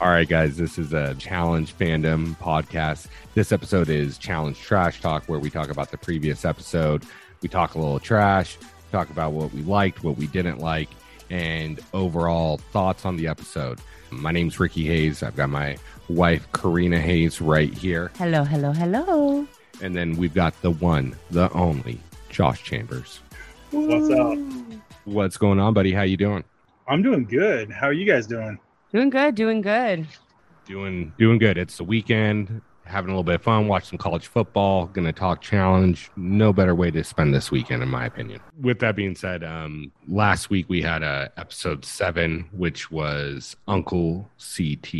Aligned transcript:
All 0.00 0.08
right, 0.08 0.26
guys, 0.26 0.56
this 0.56 0.78
is 0.78 0.94
a 0.94 1.14
Challenge 1.16 1.76
Fandom 1.76 2.34
podcast. 2.38 3.08
This 3.34 3.52
episode 3.52 3.90
is 3.90 4.16
Challenge 4.16 4.58
Trash 4.58 5.02
Talk, 5.02 5.24
where 5.26 5.38
we 5.38 5.50
talk 5.50 5.68
about 5.68 5.90
the 5.90 5.98
previous 5.98 6.46
episode. 6.46 7.04
We 7.42 7.50
talk 7.50 7.74
a 7.74 7.78
little 7.78 8.00
trash, 8.00 8.56
talk 8.92 9.10
about 9.10 9.32
what 9.32 9.52
we 9.52 9.60
liked, 9.60 10.02
what 10.02 10.16
we 10.16 10.26
didn't 10.26 10.58
like, 10.58 10.88
and 11.28 11.80
overall 11.92 12.56
thoughts 12.72 13.04
on 13.04 13.16
the 13.16 13.28
episode. 13.28 13.78
My 14.10 14.32
name's 14.32 14.58
Ricky 14.58 14.86
Hayes. 14.86 15.22
I've 15.22 15.36
got 15.36 15.50
my 15.50 15.76
wife, 16.08 16.50
Corrina 16.52 16.98
Hayes, 16.98 17.42
right 17.42 17.72
here. 17.74 18.10
Hello, 18.16 18.42
hello, 18.42 18.72
hello. 18.72 19.46
And 19.82 19.94
then 19.94 20.16
we've 20.16 20.32
got 20.32 20.58
the 20.62 20.70
one, 20.70 21.14
the 21.30 21.52
only, 21.52 22.00
Josh 22.30 22.64
Chambers. 22.64 23.20
What's 23.70 24.10
up? 24.18 24.38
What's 25.04 25.36
going 25.36 25.60
on, 25.60 25.74
buddy? 25.74 25.92
How 25.92 26.02
you 26.04 26.16
doing? 26.16 26.42
I'm 26.88 27.02
doing 27.02 27.26
good. 27.26 27.70
How 27.70 27.86
are 27.88 27.92
you 27.92 28.06
guys 28.06 28.26
doing? 28.26 28.58
Doing 28.92 29.10
good, 29.10 29.34
doing 29.34 29.60
good. 29.60 30.06
Doing 30.66 31.12
doing 31.18 31.38
good. 31.38 31.56
It's 31.58 31.76
the 31.76 31.84
weekend, 31.84 32.60
having 32.84 33.10
a 33.10 33.12
little 33.12 33.24
bit 33.24 33.36
of 33.36 33.42
fun, 33.42 33.68
watch 33.68 33.84
some 33.84 33.98
college 33.98 34.26
football, 34.26 34.86
gonna 34.86 35.12
talk 35.12 35.40
challenge. 35.40 36.10
No 36.16 36.52
better 36.52 36.74
way 36.74 36.90
to 36.90 37.04
spend 37.04 37.32
this 37.32 37.50
weekend, 37.52 37.82
in 37.84 37.88
my 37.88 38.06
opinion. 38.06 38.40
With 38.60 38.80
that 38.80 38.96
being 38.96 39.14
said, 39.14 39.44
um, 39.44 39.92
last 40.08 40.50
week 40.50 40.66
we 40.68 40.82
had 40.82 41.02
a 41.04 41.30
episode 41.36 41.84
seven, 41.84 42.48
which 42.52 42.90
was 42.90 43.56
Uncle 43.68 44.28
CT. 44.38 44.90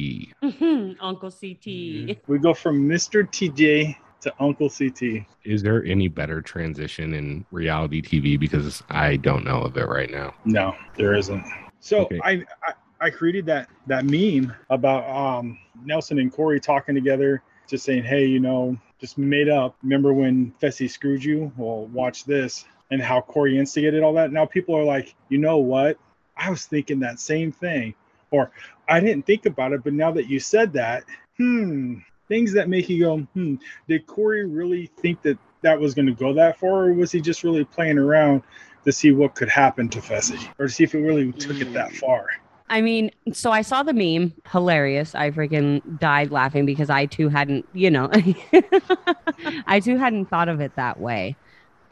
Mm-hmm. 0.42 0.92
Uncle 1.00 1.30
CT. 1.30 1.66
Mm-hmm. 1.66 2.32
We 2.32 2.38
go 2.38 2.54
from 2.54 2.88
Mr. 2.88 3.24
TJ 3.24 3.96
to 4.20 4.32
Uncle 4.38 4.70
CT. 4.70 5.24
Is 5.44 5.62
there 5.62 5.84
any 5.84 6.06
better 6.06 6.40
transition 6.42 7.14
in 7.14 7.44
reality 7.50 8.02
TV? 8.02 8.38
Because 8.38 8.82
I 8.90 9.16
don't 9.16 9.44
know 9.44 9.62
of 9.62 9.76
it 9.76 9.88
right 9.88 10.10
now. 10.10 10.34
No, 10.44 10.76
there 10.96 11.14
isn't. 11.14 11.44
So 11.80 12.02
Okay. 12.02 12.20
I, 12.22 12.44
I 12.62 12.72
I 13.00 13.10
created 13.10 13.46
that 13.46 13.68
that 13.86 14.04
meme 14.04 14.54
about 14.68 15.08
um 15.08 15.58
Nelson 15.84 16.18
and 16.18 16.32
Corey 16.32 16.60
talking 16.60 16.94
together, 16.94 17.42
just 17.66 17.84
saying, 17.84 18.04
hey, 18.04 18.26
you 18.26 18.40
know, 18.40 18.76
just 19.00 19.16
made 19.16 19.48
up. 19.48 19.76
Remember 19.82 20.12
when 20.12 20.52
Fessy 20.60 20.88
screwed 20.88 21.24
you? 21.24 21.50
Well, 21.56 21.86
watch 21.86 22.24
this, 22.24 22.66
and 22.90 23.00
how 23.00 23.22
Corey 23.22 23.58
instigated 23.58 24.02
all 24.02 24.12
that. 24.14 24.32
Now 24.32 24.44
people 24.44 24.76
are 24.76 24.84
like, 24.84 25.14
you 25.28 25.38
know 25.38 25.58
what? 25.58 25.98
I 26.36 26.50
was 26.50 26.66
thinking 26.66 27.00
that 27.00 27.20
same 27.20 27.52
thing, 27.52 27.94
or 28.30 28.50
I 28.88 29.00
didn't 29.00 29.26
think 29.26 29.46
about 29.46 29.72
it, 29.72 29.82
but 29.82 29.92
now 29.92 30.10
that 30.12 30.28
you 30.28 30.40
said 30.40 30.72
that, 30.74 31.04
hmm, 31.36 31.98
things 32.28 32.52
that 32.52 32.68
make 32.68 32.88
you 32.88 33.04
go, 33.04 33.18
hmm, 33.18 33.54
did 33.88 34.06
Corey 34.06 34.46
really 34.46 34.86
think 34.86 35.22
that 35.22 35.38
that 35.62 35.78
was 35.78 35.94
going 35.94 36.06
to 36.06 36.14
go 36.14 36.34
that 36.34 36.58
far, 36.58 36.86
or 36.86 36.92
was 36.92 37.12
he 37.12 37.20
just 37.20 37.44
really 37.44 37.64
playing 37.64 37.98
around? 37.98 38.42
to 38.84 38.92
see 38.92 39.10
what 39.12 39.34
could 39.34 39.50
happen 39.50 39.90
to 39.90 40.00
Fessy 40.00 40.38
or 40.58 40.66
to 40.66 40.72
see 40.72 40.84
if 40.84 40.94
it 40.94 41.00
really 41.00 41.32
took 41.32 41.60
it 41.60 41.74
that 41.74 41.92
far. 41.92 42.30
I 42.70 42.80
mean, 42.82 43.10
so 43.32 43.50
I 43.50 43.62
saw 43.62 43.82
the 43.82 43.92
meme, 43.92 44.32
hilarious. 44.50 45.16
I 45.16 45.32
freaking 45.32 45.98
died 45.98 46.30
laughing 46.30 46.64
because 46.64 46.88
I 46.88 47.06
too 47.06 47.28
hadn't, 47.28 47.66
you 47.74 47.90
know, 47.90 48.08
I 49.66 49.80
too 49.80 49.96
hadn't 49.96 50.26
thought 50.26 50.48
of 50.48 50.60
it 50.60 50.76
that 50.76 51.00
way. 51.00 51.36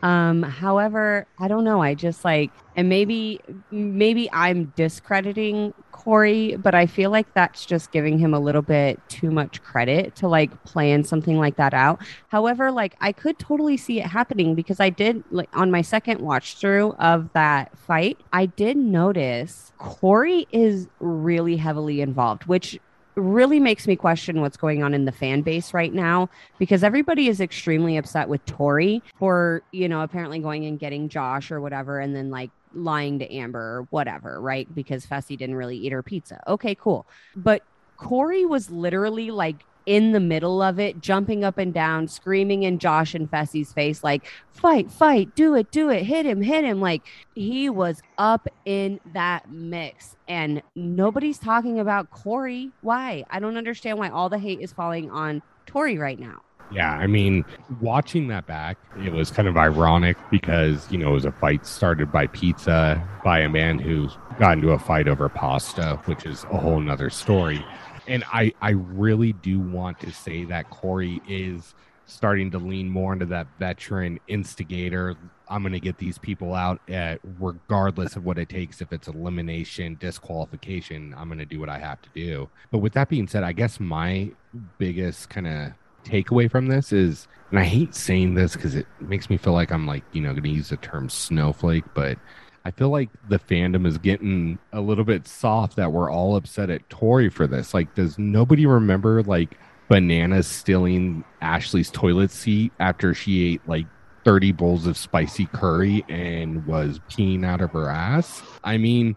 Um, 0.03 0.43
however, 0.43 1.27
I 1.39 1.49
don't 1.49 1.65
know. 1.65 1.83
I 1.83 1.95
just 1.95 2.25
like, 2.25 2.53
and 2.77 2.89
maybe, 2.89 3.41
maybe 3.71 4.31
I'm 4.33 4.73
discrediting 4.77 5.75
Corey, 5.91 6.55
but 6.57 6.75
I 6.75 6.87
feel 6.87 7.11
like 7.11 7.35
that's 7.35 7.67
just 7.67 7.91
giving 7.91 8.19
him 8.19 8.33
a 8.33 8.39
little 8.39 8.63
bit 8.63 9.01
too 9.09 9.33
much 9.33 9.61
credit 9.63 10.15
to 10.17 10.29
like 10.29 10.63
plan 10.63 11.03
something 11.03 11.39
like 11.39 11.57
that 11.57 11.75
out. 11.75 12.01
However, 12.29 12.71
like 12.71 12.95
I 13.01 13.11
could 13.11 13.41
totally 13.41 13.77
see 13.77 13.99
it 13.99 14.07
happening 14.07 14.55
because 14.55 14.79
I 14.79 14.91
did 14.91 15.25
like 15.33 15.49
on 15.53 15.73
my 15.73 15.83
second 15.83 16.21
watch 16.21 16.57
through 16.57 16.93
of 16.93 17.33
that 17.33 17.77
fight, 17.77 18.19
I 18.33 18.47
did 18.47 18.77
notice 18.77 19.73
Corey 19.79 20.47
is 20.53 20.87
really 21.01 21.57
heavily 21.57 22.01
involved, 22.01 22.45
which 22.47 22.79
really 23.21 23.61
makes 23.61 23.87
me 23.87 23.97
question 23.97 24.41
what's 24.41 24.57
going 24.57 24.83
on 24.83 24.95
in 24.95 25.05
the 25.05 25.13
fan 25.13 25.43
base 25.43 25.75
right 25.75 25.93
now 25.93 26.29
because 26.59 26.83
everybody 26.85 27.29
is 27.29 27.41
extremely 27.41 27.97
upset 27.97 28.29
with 28.29 28.45
Tori 28.47 29.03
for, 29.19 29.63
you 29.73 29.89
know, 29.89 30.03
apparently 30.03 30.39
going 30.39 30.65
and 30.67 30.79
getting 30.79 31.09
Josh 31.09 31.51
or 31.51 31.61
whatever 31.61 31.99
and 31.99 32.15
then 32.15 32.31
like 32.31 32.51
lying 32.75 33.19
to 33.19 33.33
Amber 33.33 33.79
or 33.79 33.83
whatever, 33.91 34.41
right? 34.41 34.73
Because 34.75 35.07
Fessy 35.07 35.37
didn't 35.37 35.57
really 35.57 35.77
eat 35.77 35.93
her 35.93 36.03
pizza. 36.03 36.43
Okay, 36.47 36.75
cool. 36.75 37.07
But 37.35 37.63
Corey 37.97 38.45
was 38.45 38.71
literally 38.71 39.31
like 39.31 39.65
in 39.89 40.13
the 40.13 40.21
middle 40.21 40.61
of 40.61 40.79
it, 40.79 41.01
jumping 41.01 41.43
up 41.43 41.57
and 41.57 41.73
down, 41.73 42.07
screaming 42.07 42.65
in 42.65 42.79
Josh 42.79 43.15
and 43.15 43.29
Fessy's 43.31 43.73
face, 43.73 44.05
like, 44.05 44.31
fight, 44.53 44.91
fight, 44.91 45.35
do 45.35 45.55
it, 45.55 45.71
do 45.71 45.89
it, 45.89 46.03
hit 46.03 46.27
him, 46.27 46.43
hit 46.43 46.63
him. 46.63 46.79
Like, 46.79 47.01
he 47.35 47.71
was 47.71 48.03
up 48.19 48.47
in 48.67 49.01
that 49.15 49.51
mix. 49.51 50.15
And 50.29 50.63
nobody's 50.77 51.39
talking 51.39 51.81
about 51.81 52.11
Corey. 52.11 52.71
Why? 52.83 53.25
I 53.31 53.41
don't 53.41 53.57
understand 53.57 53.97
why 53.97 54.11
all 54.11 54.29
the 54.29 54.39
hate 54.39 54.61
is 54.61 54.75
falling 54.75 55.11
on 55.11 55.41
Tori 55.65 55.97
right 55.97 56.19
now. 56.19 56.43
Yeah, 56.71 56.91
I 56.91 57.07
mean, 57.07 57.47
watching 57.81 58.29
that 58.29 58.47
back, 58.47 58.77
it 59.03 59.15
was 59.15 59.31
kind 59.31 59.49
of 59.49 59.57
ironic 59.57 60.19
because, 60.31 60.87
you 60.93 60.99
know, 60.99 61.09
it 61.09 61.15
was 61.15 61.25
a 61.25 61.33
fight 61.33 61.65
started 61.65 62.13
by 62.13 62.27
pizza 62.27 63.03
by 63.25 63.41
a 63.41 63.49
man 63.49 63.79
who 63.79 64.11
got 64.39 64.59
into 64.59 64.73
a 64.73 64.79
fight 64.79 65.09
over 65.09 65.31
pasta, 65.31 65.99
which 66.05 66.27
is 66.27 66.45
a 66.53 66.59
whole 66.59 66.79
nother 66.79 67.09
story. 67.09 67.65
And 68.09 68.25
I, 68.33 68.53
I 68.61 68.71
really 68.71 69.35
do 69.35 69.61
want 69.61 70.01
to 70.01 70.11
say 70.13 70.45
that 70.47 70.71
Corey 70.71 71.21
is 71.29 71.75
starting 72.07 72.51
to 72.51 72.59
lean 72.59 72.89
more 72.89 73.13
into 73.13 73.27
that 73.27 73.47
veteran 73.59 74.19
instigator. 74.29 75.15
I'm 75.47 75.63
going 75.63 75.75
to 75.75 75.81
get 75.81 75.99
these 75.99 76.17
people 76.17 76.55
out 76.55 76.81
at, 76.89 77.21
regardless 77.39 78.17
of 78.17 78.25
what 78.25 78.39
it 78.39 78.49
takes. 78.49 78.81
If 78.81 78.93
it's 78.95 79.09
elimination, 79.09 79.99
disqualification, 80.01 81.15
I'm 81.17 81.29
going 81.29 81.39
to 81.39 81.45
do 81.45 81.61
what 81.61 81.69
I 81.69 81.79
have 81.79 82.01
to 82.03 82.09
do. 82.15 82.49
But 82.71 82.79
with 82.79 82.95
that 82.95 83.11
being 83.11 83.29
said, 83.29 83.45
I 83.45 83.53
guess 83.53 83.79
my 83.79 84.31
biggest 84.79 85.29
kind 85.29 85.47
of 85.47 85.73
takeaway 86.05 86.51
from 86.51 86.69
this 86.69 86.93
is, 86.93 87.29
and 87.51 87.59
I 87.59 87.65
hate 87.65 87.95
saying 87.95 88.35
this 88.35 88.55
because 88.55 88.75
it 88.75 88.87
makes 89.01 89.29
me 89.29 89.37
feel 89.37 89.53
like 89.53 89.71
I'm 89.71 89.87
like, 89.87 90.05
you 90.13 90.23
know, 90.23 90.31
going 90.31 90.45
to 90.45 90.49
use 90.49 90.71
the 90.71 90.79
term 90.79 91.11
snowflake, 91.11 91.85
but 91.95 92.19
I 92.69 92.71
feel 92.71 92.91
like 92.91 93.09
the 93.31 93.39
fandom 93.39 93.87
is 93.87 93.97
getting 93.97 94.59
a 94.75 94.83
little 94.83 95.03
bit 95.05 95.27
soft 95.27 95.77
that 95.77 95.91
we're 95.91 96.11
all 96.13 96.37
upset 96.37 96.69
at 96.69 96.87
Tori 96.91 97.31
for 97.31 97.47
this. 97.47 97.73
Like, 97.73 97.95
does 97.95 98.19
nobody 98.19 98.67
remember 98.67 99.23
like 99.23 99.57
Bananas 99.89 100.47
stealing 100.47 101.25
Ashley's 101.41 101.91
toilet 101.91 102.31
seat 102.31 102.71
after 102.79 103.15
she 103.15 103.55
ate 103.55 103.67
like 103.67 103.87
30 104.25 104.53
bowls 104.53 104.87
of 104.87 104.99
spicy 104.99 105.47
curry 105.47 106.05
and 106.11 106.67
was 106.67 107.01
peeing 107.09 107.43
out 107.43 107.63
of 107.63 107.71
her 107.71 107.89
ass? 107.89 108.43
I 108.65 108.77
mean, 108.77 109.17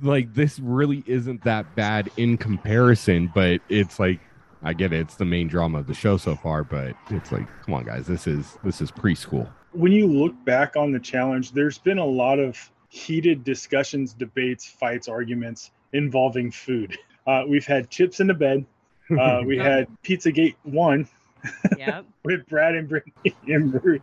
like, 0.00 0.32
this 0.32 0.58
really 0.58 1.04
isn't 1.06 1.44
that 1.44 1.76
bad 1.76 2.10
in 2.16 2.38
comparison, 2.38 3.30
but 3.34 3.60
it's 3.68 3.98
like, 3.98 4.18
I 4.62 4.72
get 4.72 4.94
it. 4.94 5.00
It's 5.00 5.16
the 5.16 5.26
main 5.26 5.46
drama 5.46 5.80
of 5.80 5.88
the 5.88 5.94
show 5.94 6.16
so 6.16 6.36
far, 6.36 6.64
but 6.64 6.94
it's 7.10 7.32
like, 7.32 7.46
come 7.66 7.74
on, 7.74 7.84
guys, 7.84 8.06
this 8.06 8.26
is 8.26 8.56
this 8.64 8.80
is 8.80 8.90
preschool. 8.90 9.46
When 9.72 9.92
you 9.92 10.06
look 10.06 10.42
back 10.46 10.74
on 10.74 10.90
the 10.90 10.98
challenge, 10.98 11.52
there's 11.52 11.76
been 11.76 11.98
a 11.98 12.06
lot 12.06 12.38
of 12.38 12.70
heated 12.88 13.44
discussions, 13.44 14.12
debates, 14.12 14.66
fights, 14.66 15.08
arguments 15.08 15.70
involving 15.92 16.50
food. 16.50 16.96
Uh, 17.26 17.44
we've 17.46 17.66
had 17.66 17.90
chips 17.90 18.20
in 18.20 18.26
the 18.26 18.34
bed. 18.34 18.64
Uh, 19.18 19.42
we 19.46 19.58
had 19.58 19.86
Pizzagate 20.02 20.56
one 20.62 21.08
Yep. 21.76 22.04
with 22.24 22.46
Brad 22.48 22.74
and 22.74 22.88
Brittany 22.88 23.34
and 23.46 23.82
Ruth. 23.82 24.02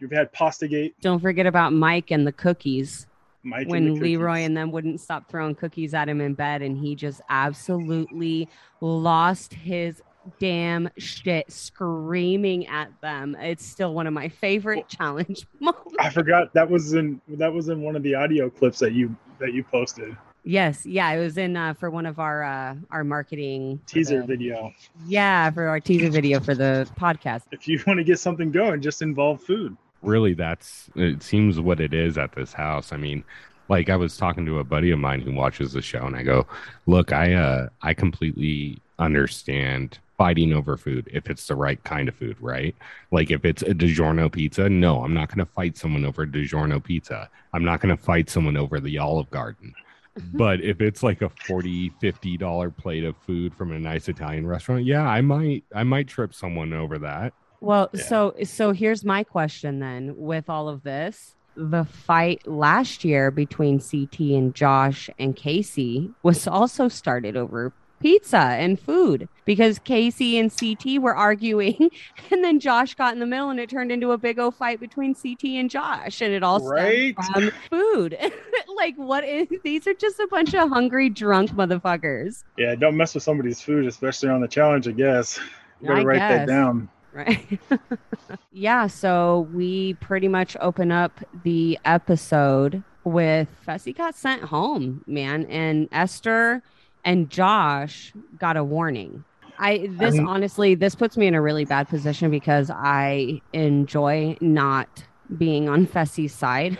We've 0.00 0.10
had 0.10 0.32
Pastagate. 0.32 0.94
Don't 1.00 1.20
forget 1.20 1.46
about 1.46 1.72
Mike 1.72 2.10
and 2.10 2.26
the 2.26 2.32
cookies. 2.32 3.06
Mike 3.42 3.62
and 3.62 3.70
when 3.70 3.84
the 3.84 3.90
cookies. 3.94 4.02
Leroy 4.02 4.38
and 4.40 4.56
them 4.56 4.70
wouldn't 4.70 5.00
stop 5.00 5.28
throwing 5.28 5.54
cookies 5.54 5.94
at 5.94 6.08
him 6.08 6.20
in 6.20 6.34
bed, 6.34 6.62
and 6.62 6.76
he 6.76 6.94
just 6.94 7.20
absolutely 7.28 8.48
lost 8.80 9.54
his 9.54 10.02
damn 10.38 10.88
shit 10.98 11.50
screaming 11.50 12.66
at 12.68 12.88
them. 13.00 13.36
It's 13.40 13.64
still 13.64 13.94
one 13.94 14.06
of 14.06 14.12
my 14.12 14.28
favorite 14.28 14.88
challenge 14.88 15.46
moments. 15.60 15.94
I 15.98 16.10
forgot 16.10 16.52
that 16.54 16.68
was 16.70 16.92
in 16.94 17.20
that 17.28 17.52
was 17.52 17.68
in 17.68 17.82
one 17.82 17.96
of 17.96 18.02
the 18.02 18.14
audio 18.14 18.48
clips 18.50 18.78
that 18.80 18.92
you 18.92 19.14
that 19.38 19.52
you 19.54 19.64
posted 19.64 20.16
Yes, 20.42 20.86
yeah, 20.86 21.10
it 21.12 21.18
was 21.20 21.36
in 21.36 21.54
uh, 21.54 21.74
for 21.74 21.90
one 21.90 22.06
of 22.06 22.18
our 22.18 22.42
uh, 22.42 22.74
our 22.90 23.04
marketing 23.04 23.78
teaser 23.86 24.20
the- 24.22 24.26
video. 24.26 24.72
Yeah, 25.06 25.50
for 25.50 25.66
our 25.68 25.80
teaser 25.80 26.08
video 26.08 26.40
for 26.40 26.54
the 26.54 26.88
podcast. 26.98 27.42
If 27.52 27.68
you 27.68 27.78
want 27.86 27.98
to 27.98 28.04
get 28.04 28.18
something 28.18 28.50
going, 28.50 28.80
just 28.80 29.02
involve 29.02 29.42
food. 29.42 29.76
really 30.02 30.32
that's 30.32 30.88
it 30.94 31.22
seems 31.22 31.60
what 31.60 31.78
it 31.78 31.92
is 31.92 32.16
at 32.16 32.32
this 32.32 32.54
house 32.54 32.90
i 32.90 32.96
mean 32.96 33.22
like 33.68 33.90
i 33.90 33.96
was 33.96 34.16
talking 34.16 34.46
to 34.46 34.58
a 34.58 34.64
buddy 34.64 34.90
of 34.90 34.98
mine 34.98 35.20
who 35.20 35.30
watches 35.34 35.74
the 35.74 35.82
show 35.82 36.06
and 36.06 36.16
i 36.16 36.22
go 36.22 36.46
look 36.86 37.12
i 37.12 37.34
uh 37.34 37.68
i 37.82 37.92
completely 37.92 38.78
understand 38.98 39.98
fighting 40.20 40.52
over 40.52 40.76
food 40.76 41.08
if 41.10 41.30
it's 41.30 41.46
the 41.46 41.54
right 41.54 41.82
kind 41.84 42.06
of 42.10 42.14
food 42.14 42.36
right? 42.40 42.74
Like 43.10 43.30
if 43.30 43.42
it's 43.46 43.62
a 43.62 43.74
DiGiorno 43.82 44.30
pizza 44.30 44.68
no 44.68 45.02
i'm 45.02 45.14
not 45.14 45.28
going 45.28 45.44
to 45.46 45.50
fight 45.52 45.78
someone 45.78 46.04
over 46.04 46.22
a 46.24 46.26
DiGiorno 46.26 46.82
pizza. 46.84 47.30
I'm 47.54 47.64
not 47.64 47.80
going 47.80 47.96
to 47.96 48.02
fight 48.02 48.28
someone 48.28 48.58
over 48.58 48.80
the 48.80 48.98
olive 48.98 49.30
garden. 49.30 49.72
Mm-hmm. 50.18 50.36
But 50.36 50.60
if 50.60 50.80
it's 50.82 51.02
like 51.02 51.22
a 51.22 51.30
40 51.46 51.92
50 52.00 52.36
dollar 52.36 52.68
plate 52.70 53.04
of 53.04 53.16
food 53.26 53.54
from 53.54 53.72
a 53.72 53.78
nice 53.78 54.08
italian 54.08 54.46
restaurant 54.46 54.84
yeah 54.84 55.06
i 55.08 55.20
might 55.22 55.64
i 55.74 55.84
might 55.84 56.06
trip 56.08 56.34
someone 56.34 56.72
over 56.74 56.98
that. 56.98 57.32
Well, 57.62 57.88
Yeah. 57.94 58.02
so 58.10 58.34
so 58.44 58.72
here's 58.72 59.04
my 59.04 59.22
question 59.24 59.80
then 59.80 60.14
with 60.16 60.50
all 60.50 60.68
of 60.68 60.82
this. 60.82 61.34
The 61.56 61.84
fight 61.84 62.46
last 62.46 63.04
year 63.04 63.30
between 63.30 63.80
CT 63.80 64.20
and 64.38 64.54
Josh 64.54 65.10
and 65.18 65.34
Kaycee 65.36 66.12
was 66.22 66.46
also 66.46 66.88
started 66.88 67.36
over 67.36 67.72
pizza 68.00 68.38
and 68.38 68.80
food 68.80 69.28
because 69.44 69.78
Kaycee 69.78 70.40
and 70.40 70.50
CT 70.54 71.00
were 71.02 71.14
arguing, 71.14 71.90
and 72.30 72.42
then 72.42 72.58
Josh 72.60 72.94
got 72.94 73.12
in 73.14 73.20
the 73.20 73.26
middle, 73.26 73.50
and 73.50 73.60
it 73.60 73.70
turned 73.70 73.92
into 73.92 74.12
a 74.12 74.18
big 74.18 74.38
old 74.38 74.54
fight 74.54 74.80
between 74.80 75.14
CT 75.14 75.44
and 75.44 75.70
Josh, 75.70 76.20
and 76.20 76.32
it 76.32 76.42
all 76.42 76.60
Right? 76.66 77.14
from 77.32 77.50
food. 77.70 78.16
like, 78.76 78.94
what 78.96 79.24
is? 79.24 79.46
These 79.62 79.86
are 79.86 79.94
just 79.94 80.18
a 80.20 80.26
bunch 80.30 80.54
of 80.54 80.68
hungry, 80.68 81.08
drunk 81.10 81.50
motherfuckers, 81.52 82.44
Yeah, 82.56 82.74
don't 82.74 82.96
mess 82.96 83.14
with 83.14 83.22
somebody's 83.22 83.60
food, 83.60 83.86
especially 83.86 84.28
on 84.30 84.40
the 84.40 84.48
challenge. 84.48 84.88
I 84.88 84.92
guess. 84.92 85.38
You 85.80 85.88
better 85.88 86.00
I 86.00 86.04
write 86.04 86.18
that 86.18 86.46
down. 86.46 86.88
right? 87.12 87.58
yeah. 88.52 88.86
So 88.86 89.48
we 89.52 89.94
pretty 89.94 90.28
much 90.28 90.56
open 90.60 90.92
up 90.92 91.20
the 91.42 91.78
episode 91.84 92.82
with 93.04 93.48
Fessy 93.66 93.96
got 93.96 94.14
sent 94.14 94.42
home, 94.42 95.02
man, 95.06 95.46
and 95.46 95.88
Esther 95.90 96.62
and 97.04 97.30
Josh 97.30 98.12
got 98.38 98.56
a 98.56 98.64
warning. 98.64 99.24
I 99.58 99.88
this 99.90 100.18
Um, 100.18 100.26
honestly 100.26 100.74
this 100.74 100.94
puts 100.94 101.16
me 101.16 101.26
in 101.26 101.34
a 101.34 101.42
really 101.42 101.64
bad 101.64 101.88
position 101.88 102.30
because 102.30 102.70
I 102.70 103.40
enjoy 103.52 104.36
not 104.40 105.04
being 105.36 105.68
on 105.68 105.86
Fessy's 105.94 106.34
side, 106.34 106.78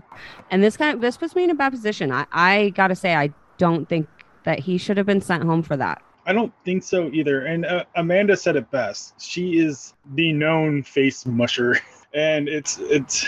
and 0.50 0.62
this 0.62 0.76
kind 0.76 0.94
of 0.94 1.00
this 1.00 1.16
puts 1.16 1.34
me 1.34 1.44
in 1.44 1.50
a 1.50 1.54
bad 1.54 1.70
position. 1.70 2.12
I 2.12 2.26
I 2.32 2.70
gotta 2.70 2.94
say 2.94 3.14
I 3.14 3.30
don't 3.58 3.88
think 3.88 4.08
that 4.44 4.58
he 4.60 4.78
should 4.78 4.96
have 4.96 5.06
been 5.06 5.20
sent 5.20 5.42
home 5.44 5.62
for 5.62 5.76
that. 5.76 6.02
I 6.26 6.32
don't 6.32 6.52
think 6.64 6.82
so 6.82 7.10
either. 7.12 7.44
And 7.46 7.66
uh, 7.66 7.84
Amanda 7.96 8.36
said 8.36 8.56
it 8.56 8.70
best. 8.70 9.20
She 9.20 9.58
is 9.58 9.94
the 10.14 10.32
known 10.32 10.82
face 10.82 11.26
musher, 11.26 11.78
and 12.14 12.48
it's 12.48 12.78
it's. 12.78 13.26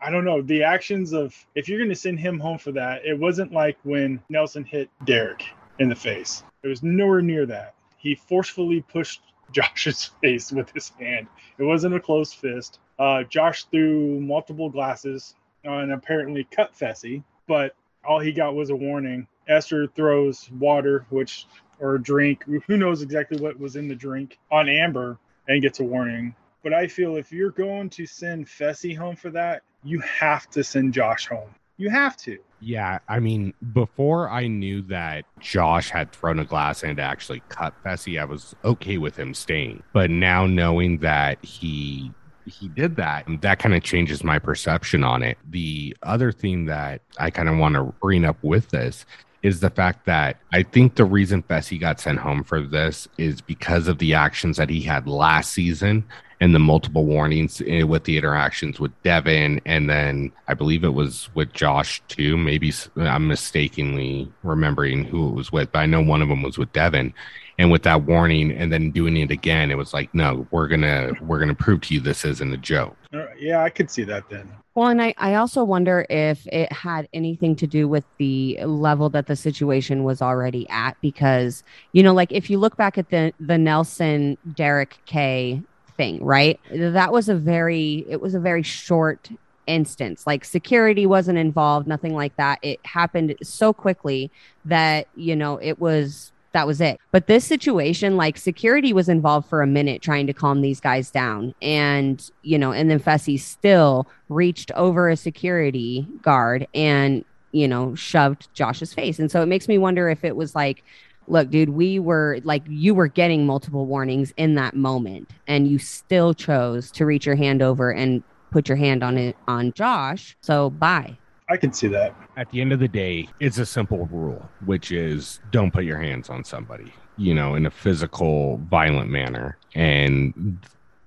I 0.00 0.10
don't 0.10 0.24
know 0.24 0.40
the 0.40 0.62
actions 0.62 1.12
of 1.12 1.34
if 1.56 1.68
you're 1.68 1.78
going 1.78 1.90
to 1.90 1.96
send 1.96 2.20
him 2.20 2.38
home 2.38 2.58
for 2.58 2.70
that. 2.72 3.04
It 3.04 3.18
wasn't 3.18 3.52
like 3.52 3.76
when 3.82 4.22
Nelson 4.30 4.64
hit 4.64 4.88
Derek 5.04 5.44
in 5.78 5.88
the 5.88 5.94
face. 5.94 6.42
It 6.62 6.68
was 6.68 6.82
nowhere 6.82 7.22
near 7.22 7.46
that. 7.46 7.74
He 7.96 8.14
forcefully 8.14 8.82
pushed 8.82 9.22
Josh's 9.52 10.04
face 10.20 10.52
with 10.52 10.70
his 10.70 10.90
hand. 10.90 11.26
It 11.58 11.64
wasn't 11.64 11.94
a 11.94 12.00
closed 12.00 12.34
fist. 12.34 12.80
Uh, 12.98 13.22
Josh 13.22 13.64
threw 13.64 14.20
multiple 14.20 14.68
glasses 14.68 15.34
and 15.64 15.92
apparently 15.92 16.46
cut 16.50 16.76
Fessy, 16.76 17.22
but 17.46 17.74
all 18.04 18.18
he 18.20 18.32
got 18.32 18.54
was 18.54 18.70
a 18.70 18.76
warning. 18.76 19.26
Esther 19.48 19.86
throws 19.86 20.50
water, 20.58 21.06
which 21.10 21.46
or 21.80 21.94
a 21.94 22.02
drink. 22.02 22.44
Who 22.66 22.76
knows 22.76 23.02
exactly 23.02 23.40
what 23.40 23.58
was 23.58 23.76
in 23.76 23.88
the 23.88 23.94
drink 23.94 24.38
on 24.50 24.68
Amber 24.68 25.18
and 25.48 25.62
gets 25.62 25.80
a 25.80 25.84
warning. 25.84 26.34
But 26.62 26.74
I 26.74 26.86
feel 26.88 27.16
if 27.16 27.32
you're 27.32 27.50
going 27.50 27.88
to 27.90 28.06
send 28.06 28.46
Fessy 28.46 28.96
home 28.96 29.16
for 29.16 29.30
that, 29.30 29.62
you 29.84 30.00
have 30.00 30.50
to 30.50 30.64
send 30.64 30.92
Josh 30.92 31.26
home. 31.26 31.54
You 31.78 31.90
have 31.90 32.16
to. 32.18 32.38
Yeah, 32.60 32.98
I 33.08 33.20
mean, 33.20 33.54
before 33.72 34.28
I 34.28 34.48
knew 34.48 34.82
that 34.82 35.24
Josh 35.38 35.90
had 35.90 36.10
thrown 36.10 36.40
a 36.40 36.44
glass 36.44 36.82
and 36.82 36.98
actually 36.98 37.40
cut 37.48 37.72
Fessy, 37.84 38.20
I 38.20 38.24
was 38.24 38.56
okay 38.64 38.98
with 38.98 39.16
him 39.16 39.32
staying. 39.32 39.84
But 39.92 40.10
now 40.10 40.46
knowing 40.46 40.98
that 40.98 41.42
he 41.44 42.12
he 42.46 42.68
did 42.68 42.96
that, 42.96 43.26
that 43.42 43.58
kind 43.58 43.74
of 43.74 43.82
changes 43.82 44.24
my 44.24 44.38
perception 44.38 45.04
on 45.04 45.22
it. 45.22 45.38
The 45.50 45.96
other 46.02 46.32
thing 46.32 46.64
that 46.64 47.02
I 47.18 47.30
kind 47.30 47.48
of 47.48 47.58
want 47.58 47.74
to 47.74 47.84
bring 48.00 48.24
up 48.24 48.42
with 48.42 48.70
this 48.70 49.04
is 49.42 49.60
the 49.60 49.70
fact 49.70 50.06
that 50.06 50.38
I 50.52 50.62
think 50.62 50.96
the 50.96 51.04
reason 51.04 51.42
Fessy 51.42 51.78
got 51.78 52.00
sent 52.00 52.18
home 52.18 52.42
for 52.42 52.60
this 52.60 53.06
is 53.18 53.40
because 53.40 53.86
of 53.86 53.98
the 53.98 54.14
actions 54.14 54.56
that 54.56 54.70
he 54.70 54.80
had 54.80 55.06
last 55.06 55.52
season 55.52 56.04
and 56.40 56.54
the 56.54 56.58
multiple 56.58 57.04
warnings 57.04 57.60
eh, 57.66 57.82
with 57.82 58.04
the 58.04 58.16
interactions 58.16 58.78
with 58.78 58.92
Devin, 59.02 59.60
and 59.64 59.90
then 59.90 60.32
I 60.46 60.54
believe 60.54 60.84
it 60.84 60.94
was 60.94 61.28
with 61.34 61.52
Josh 61.52 62.02
too. 62.08 62.36
Maybe 62.36 62.72
I'm 62.96 63.26
mistakenly 63.26 64.30
remembering 64.42 65.04
who 65.04 65.28
it 65.28 65.34
was 65.34 65.50
with, 65.50 65.72
but 65.72 65.80
I 65.80 65.86
know 65.86 66.00
one 66.00 66.22
of 66.22 66.28
them 66.28 66.42
was 66.42 66.58
with 66.58 66.72
Devin. 66.72 67.12
And 67.60 67.72
with 67.72 67.82
that 67.82 68.04
warning, 68.04 68.52
and 68.52 68.72
then 68.72 68.92
doing 68.92 69.16
it 69.16 69.32
again, 69.32 69.72
it 69.72 69.76
was 69.76 69.92
like, 69.92 70.14
no, 70.14 70.46
we're 70.52 70.68
gonna 70.68 71.10
we're 71.20 71.40
gonna 71.40 71.56
prove 71.56 71.80
to 71.80 71.94
you 71.94 71.98
this 71.98 72.24
isn't 72.24 72.52
a 72.52 72.56
joke. 72.56 72.96
Yeah, 73.36 73.64
I 73.64 73.68
could 73.68 73.90
see 73.90 74.04
that 74.04 74.28
then. 74.30 74.48
Well, 74.76 74.86
and 74.86 75.02
I, 75.02 75.12
I 75.18 75.34
also 75.34 75.64
wonder 75.64 76.06
if 76.08 76.46
it 76.52 76.70
had 76.70 77.08
anything 77.12 77.56
to 77.56 77.66
do 77.66 77.88
with 77.88 78.04
the 78.18 78.60
level 78.64 79.10
that 79.10 79.26
the 79.26 79.34
situation 79.34 80.04
was 80.04 80.22
already 80.22 80.68
at. 80.68 80.96
Because, 81.00 81.64
you 81.90 82.00
know, 82.04 82.14
like 82.14 82.30
if 82.30 82.48
you 82.48 82.58
look 82.58 82.76
back 82.76 82.96
at 82.96 83.10
the 83.10 83.32
the 83.40 83.58
Nelson 83.58 84.38
Derek 84.54 84.98
K 85.04 85.60
thing, 85.98 86.24
right? 86.24 86.58
That 86.70 87.12
was 87.12 87.28
a 87.28 87.34
very 87.34 88.06
it 88.08 88.22
was 88.22 88.34
a 88.34 88.40
very 88.40 88.62
short 88.62 89.28
instance. 89.66 90.26
Like 90.26 90.46
security 90.46 91.04
wasn't 91.04 91.36
involved, 91.36 91.86
nothing 91.86 92.14
like 92.14 92.34
that. 92.36 92.58
It 92.62 92.80
happened 92.84 93.36
so 93.42 93.74
quickly 93.74 94.30
that, 94.64 95.06
you 95.14 95.36
know, 95.36 95.58
it 95.58 95.78
was 95.78 96.32
that 96.52 96.66
was 96.66 96.80
it. 96.80 96.98
But 97.12 97.26
this 97.26 97.44
situation, 97.44 98.16
like 98.16 98.38
security 98.38 98.94
was 98.94 99.10
involved 99.10 99.48
for 99.48 99.60
a 99.60 99.66
minute 99.66 100.00
trying 100.00 100.26
to 100.26 100.32
calm 100.32 100.62
these 100.62 100.80
guys 100.80 101.10
down. 101.10 101.54
And, 101.60 102.28
you 102.42 102.58
know, 102.58 102.72
and 102.72 102.90
then 102.90 103.00
Fessy 103.00 103.38
still 103.38 104.08
reached 104.30 104.70
over 104.72 105.10
a 105.10 105.16
security 105.16 106.06
guard 106.22 106.66
and, 106.74 107.22
you 107.52 107.68
know, 107.68 107.94
shoved 107.94 108.48
Josh's 108.54 108.94
face. 108.94 109.18
And 109.18 109.30
so 109.30 109.42
it 109.42 109.46
makes 109.46 109.68
me 109.68 109.76
wonder 109.76 110.08
if 110.08 110.24
it 110.24 110.36
was 110.36 110.54
like, 110.54 110.82
look, 111.30 111.50
dude, 111.50 111.70
we 111.70 111.98
were 111.98 112.40
like, 112.44 112.62
you 112.68 112.94
were 112.94 113.08
getting 113.08 113.46
multiple 113.46 113.86
warnings 113.86 114.32
in 114.36 114.54
that 114.54 114.74
moment, 114.74 115.30
and 115.46 115.68
you 115.68 115.78
still 115.78 116.34
chose 116.34 116.90
to 116.92 117.06
reach 117.06 117.26
your 117.26 117.36
hand 117.36 117.62
over 117.62 117.92
and 117.92 118.22
put 118.50 118.68
your 118.68 118.76
hand 118.76 119.02
on 119.04 119.18
it 119.18 119.36
on 119.46 119.72
Josh. 119.72 120.36
So 120.40 120.70
bye. 120.70 121.16
I 121.50 121.56
can 121.56 121.72
see 121.72 121.88
that. 121.88 122.14
At 122.36 122.50
the 122.50 122.60
end 122.60 122.72
of 122.72 122.78
the 122.78 122.88
day, 122.88 123.28
it's 123.40 123.58
a 123.58 123.66
simple 123.66 124.06
rule, 124.06 124.48
which 124.66 124.92
is 124.92 125.40
don't 125.50 125.72
put 125.72 125.84
your 125.84 125.98
hands 125.98 126.28
on 126.28 126.44
somebody, 126.44 126.92
you 127.16 127.34
know, 127.34 127.54
in 127.54 127.64
a 127.64 127.70
physical, 127.70 128.58
violent 128.70 129.10
manner. 129.10 129.56
And 129.74 130.58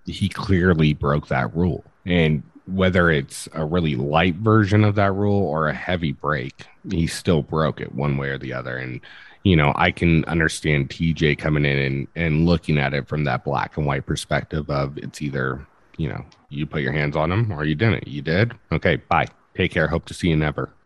he 0.05 0.29
clearly 0.29 0.93
broke 0.93 1.27
that 1.27 1.55
rule. 1.55 1.83
And 2.05 2.41
whether 2.65 3.11
it's 3.11 3.47
a 3.53 3.65
really 3.65 3.95
light 3.95 4.35
version 4.35 4.83
of 4.83 4.95
that 4.95 5.13
rule 5.13 5.43
or 5.43 5.67
a 5.67 5.73
heavy 5.73 6.11
break, 6.11 6.65
he 6.89 7.05
still 7.05 7.43
broke 7.43 7.79
it 7.79 7.93
one 7.93 8.17
way 8.17 8.29
or 8.29 8.39
the 8.39 8.53
other. 8.53 8.77
And, 8.77 9.01
you 9.43 9.55
know, 9.55 9.73
I 9.75 9.91
can 9.91 10.23
understand 10.25 10.89
TJ 10.89 11.37
coming 11.37 11.65
in 11.65 11.77
and, 11.77 12.07
and 12.15 12.45
looking 12.45 12.77
at 12.77 12.93
it 12.93 13.07
from 13.07 13.23
that 13.25 13.43
black 13.43 13.77
and 13.77 13.85
white 13.85 14.05
perspective 14.05 14.69
of 14.69 14.97
it's 14.97 15.21
either, 15.21 15.65
you 15.97 16.09
know, 16.09 16.23
you 16.49 16.65
put 16.65 16.81
your 16.81 16.91
hands 16.91 17.15
on 17.15 17.31
him 17.31 17.51
or 17.51 17.63
you 17.65 17.75
didn't. 17.75 18.07
You 18.07 18.21
did? 18.21 18.53
Okay, 18.71 18.97
bye. 18.97 19.27
Take 19.55 19.71
care. 19.71 19.87
Hope 19.87 20.05
to 20.05 20.13
see 20.13 20.29
you 20.29 20.35
never. 20.37 20.71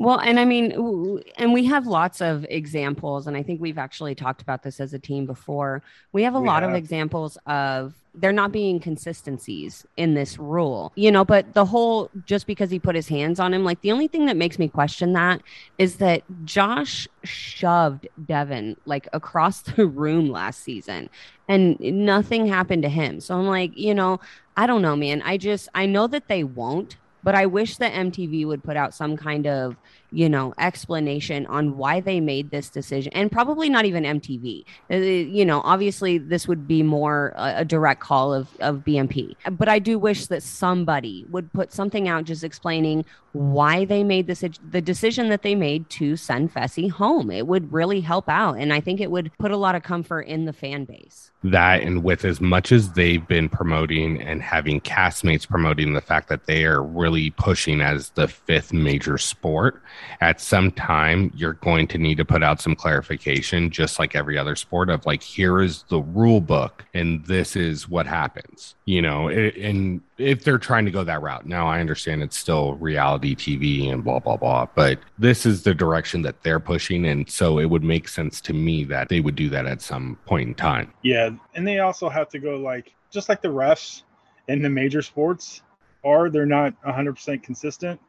well, 0.00 0.18
and 0.18 0.40
I 0.40 0.46
mean, 0.46 1.22
and 1.36 1.52
we 1.52 1.66
have 1.66 1.86
lots 1.86 2.22
of 2.22 2.46
examples, 2.48 3.26
and 3.26 3.36
I 3.36 3.42
think 3.42 3.60
we've 3.60 3.76
actually 3.76 4.14
talked 4.14 4.40
about 4.40 4.62
this 4.62 4.80
as 4.80 4.94
a 4.94 4.98
team 4.98 5.26
before. 5.26 5.82
We 6.12 6.22
have 6.22 6.34
a 6.34 6.40
We 6.40 6.46
lot 6.46 6.62
of 6.62 6.72
examples 6.72 7.36
of 7.44 7.92
there 8.14 8.32
not 8.32 8.50
being 8.50 8.80
consistencies 8.80 9.86
in 9.98 10.14
this 10.14 10.38
rule, 10.38 10.90
you 10.94 11.12
know, 11.12 11.22
but 11.22 11.52
the 11.52 11.66
whole 11.66 12.10
just 12.24 12.46
because 12.46 12.70
he 12.70 12.78
put 12.78 12.94
his 12.94 13.08
hands 13.08 13.38
on 13.38 13.52
him, 13.52 13.62
like 13.62 13.82
the 13.82 13.92
only 13.92 14.08
thing 14.08 14.24
that 14.24 14.38
makes 14.38 14.58
me 14.58 14.68
question 14.68 15.12
that 15.12 15.42
is 15.76 15.96
that 15.96 16.22
Josh 16.46 17.06
shoved 17.22 18.08
Devin 18.24 18.78
like 18.86 19.06
across 19.12 19.60
the 19.76 19.86
room 19.86 20.30
last 20.30 20.62
season 20.62 21.10
and 21.46 21.78
nothing 21.78 22.46
happened 22.46 22.84
to 22.84 22.88
him. 22.88 23.20
So 23.20 23.36
I'm 23.36 23.46
like, 23.46 23.76
you 23.76 23.94
know, 23.94 24.18
I 24.56 24.66
don't 24.66 24.80
know, 24.80 24.96
man. 24.96 25.20
I 25.26 25.36
just 25.36 25.68
I 25.74 25.84
know 25.84 26.06
that 26.06 26.26
they 26.26 26.42
won't, 26.42 26.96
but 27.22 27.34
I 27.34 27.46
wish 27.46 27.76
that 27.76 27.92
MTV 27.92 28.46
would 28.46 28.62
put 28.62 28.76
out 28.76 28.94
some 28.94 29.16
kind 29.16 29.46
of, 29.46 29.76
you 30.10 30.28
know, 30.28 30.54
explanation 30.58 31.46
on 31.46 31.76
why 31.76 32.00
they 32.00 32.20
made 32.20 32.50
this 32.50 32.68
decision 32.68 33.12
and 33.12 33.30
probably 33.30 33.68
not 33.68 33.84
even 33.84 34.04
MTV. 34.04 34.64
Uh, 34.90 34.96
you 34.96 35.44
know, 35.44 35.60
obviously 35.64 36.18
this 36.18 36.48
would 36.48 36.66
be 36.66 36.82
more 36.82 37.32
a, 37.36 37.64
direct 37.64 38.00
call 38.00 38.32
of 38.32 38.48
of 38.60 38.78
BMP. 38.78 39.36
But 39.50 39.68
I 39.68 39.78
do 39.78 39.98
wish 39.98 40.26
that 40.26 40.42
somebody 40.42 41.24
would 41.30 41.52
put 41.52 41.72
something 41.72 42.08
out 42.08 42.24
just 42.24 42.44
explaining 42.44 43.04
why 43.32 43.84
they 43.84 44.02
made 44.02 44.26
this 44.26 44.44
the 44.70 44.80
decision 44.80 45.28
that 45.28 45.42
they 45.42 45.54
made 45.54 45.88
to 45.90 46.16
send 46.16 46.52
Fessy 46.52 46.90
home. 46.90 47.30
It 47.30 47.46
would 47.46 47.72
really 47.72 48.00
help 48.00 48.28
out 48.28 48.54
and 48.54 48.72
I 48.72 48.80
think 48.80 49.00
it 49.00 49.10
would 49.10 49.30
put 49.38 49.50
a 49.50 49.56
lot 49.56 49.74
of 49.74 49.82
comfort 49.82 50.22
in 50.22 50.46
the 50.46 50.52
fan 50.52 50.84
base. 50.84 51.29
That 51.42 51.82
and 51.82 52.04
with 52.04 52.24
as 52.24 52.40
much 52.40 52.70
as 52.70 52.92
they've 52.92 53.26
been 53.26 53.48
promoting 53.48 54.20
and 54.20 54.42
having 54.42 54.80
castmates 54.80 55.48
promoting 55.48 55.94
the 55.94 56.00
fact 56.00 56.28
that 56.28 56.44
they 56.44 56.64
are 56.64 56.82
really 56.82 57.30
pushing 57.30 57.80
as 57.80 58.10
the 58.10 58.28
fifth 58.28 58.74
major 58.74 59.16
sport 59.16 59.82
at 60.20 60.38
some 60.38 60.70
time 60.70 61.32
you're 61.34 61.54
going 61.54 61.86
to 61.88 61.96
need 61.96 62.18
to 62.18 62.26
put 62.26 62.42
out 62.42 62.60
some 62.60 62.76
clarification 62.76 63.70
just 63.70 63.98
like 63.98 64.14
every 64.14 64.36
other 64.36 64.54
sport 64.54 64.90
of 64.90 65.04
like 65.06 65.22
here 65.22 65.62
is 65.62 65.84
the 65.88 66.00
rule 66.00 66.42
book 66.42 66.84
and 66.92 67.24
this 67.24 67.56
is 67.56 67.88
what 67.88 68.06
happens 68.06 68.74
you 68.84 69.00
know 69.00 69.28
and 69.28 70.02
if 70.20 70.44
they're 70.44 70.58
trying 70.58 70.84
to 70.84 70.90
go 70.90 71.04
that 71.04 71.22
route. 71.22 71.46
Now 71.46 71.66
i 71.66 71.80
understand 71.80 72.22
it's 72.22 72.38
still 72.38 72.74
reality 72.74 73.34
tv 73.34 73.92
and 73.92 74.04
blah 74.04 74.18
blah 74.18 74.36
blah 74.36 74.66
but 74.74 74.98
this 75.18 75.46
is 75.46 75.62
the 75.62 75.74
direction 75.74 76.22
that 76.22 76.42
they're 76.42 76.60
pushing. 76.60 77.06
And 77.06 77.28
so 77.28 77.58
it 77.58 77.66
would 77.66 77.84
make 77.84 78.08
sense 78.08 78.40
to 78.42 78.52
me 78.52 78.84
that 78.84 79.08
they 79.08 79.20
would 79.20 79.36
do 79.36 79.48
that 79.50 79.66
at 79.66 79.82
some 79.82 80.18
point 80.26 80.48
in 80.48 80.54
time. 80.54 80.92
Yeah, 81.02 81.30
and 81.54 81.66
they 81.66 81.78
also 81.80 82.08
have 82.08 82.28
to 82.30 82.38
go 82.38 82.56
like 82.56 82.92
just 83.10 83.28
like 83.28 83.42
the 83.42 83.48
refs 83.48 84.02
in 84.48 84.62
the 84.62 84.70
major 84.70 85.02
sports 85.02 85.62
are 86.04 86.30
they're 86.30 86.46
not 86.46 86.80
100% 86.82 87.42
consistent. 87.42 88.00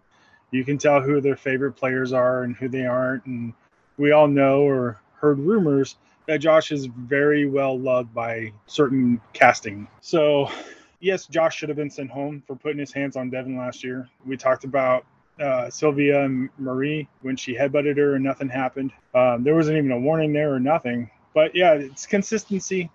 You 0.52 0.64
can 0.64 0.78
tell 0.78 1.02
who 1.02 1.22
their 1.22 1.36
favorite 1.36 1.74
players 1.74 2.14
are 2.14 2.44
and 2.44 2.56
who 2.56 2.68
they 2.68 2.86
aren't. 2.86 3.26
And 3.26 3.54
we 3.98 4.12
all 4.12 4.28
know 4.28 4.62
or 4.62 5.02
heard 5.16 5.40
rumors 5.40 5.98
that 6.28 6.40
Josh 6.40 6.72
is 6.72 6.86
very 6.86 7.48
well 7.48 7.78
loved 7.78 8.14
by 8.14 8.52
certain 8.68 9.22
casting. 9.34 9.88
So, 10.02 10.50
yes, 11.02 11.26
Josh 11.26 11.58
should 11.58 11.70
have 11.70 11.76
been 11.76 11.90
sent 11.90 12.10
home 12.10 12.42
for 12.48 12.56
putting 12.56 12.80
his 12.80 12.94
hands 12.94 13.18
on 13.18 13.30
Devin 13.30 13.58
last 13.58 13.84
year. 13.84 14.08
We 14.26 14.38
talked 14.38 14.64
about 14.64 15.06
uh, 15.40 15.70
Sylvia 15.70 16.24
and 16.24 16.50
Marie 16.58 17.08
when 17.22 17.36
she 17.36 17.56
headbutted 17.56 17.98
her 17.98 18.16
and 18.16 18.24
nothing 18.24 18.48
happened. 18.48 18.92
Um, 19.14 19.44
there 19.44 19.56
wasn't 19.56 19.78
even 19.78 19.92
a 19.92 20.00
warning 20.00 20.32
there 20.32 20.54
or 20.54 20.60
nothing. 20.60 21.10
But 21.34 21.56
yeah, 21.56 21.74
it's 21.74 22.06
consistency. 22.06 22.90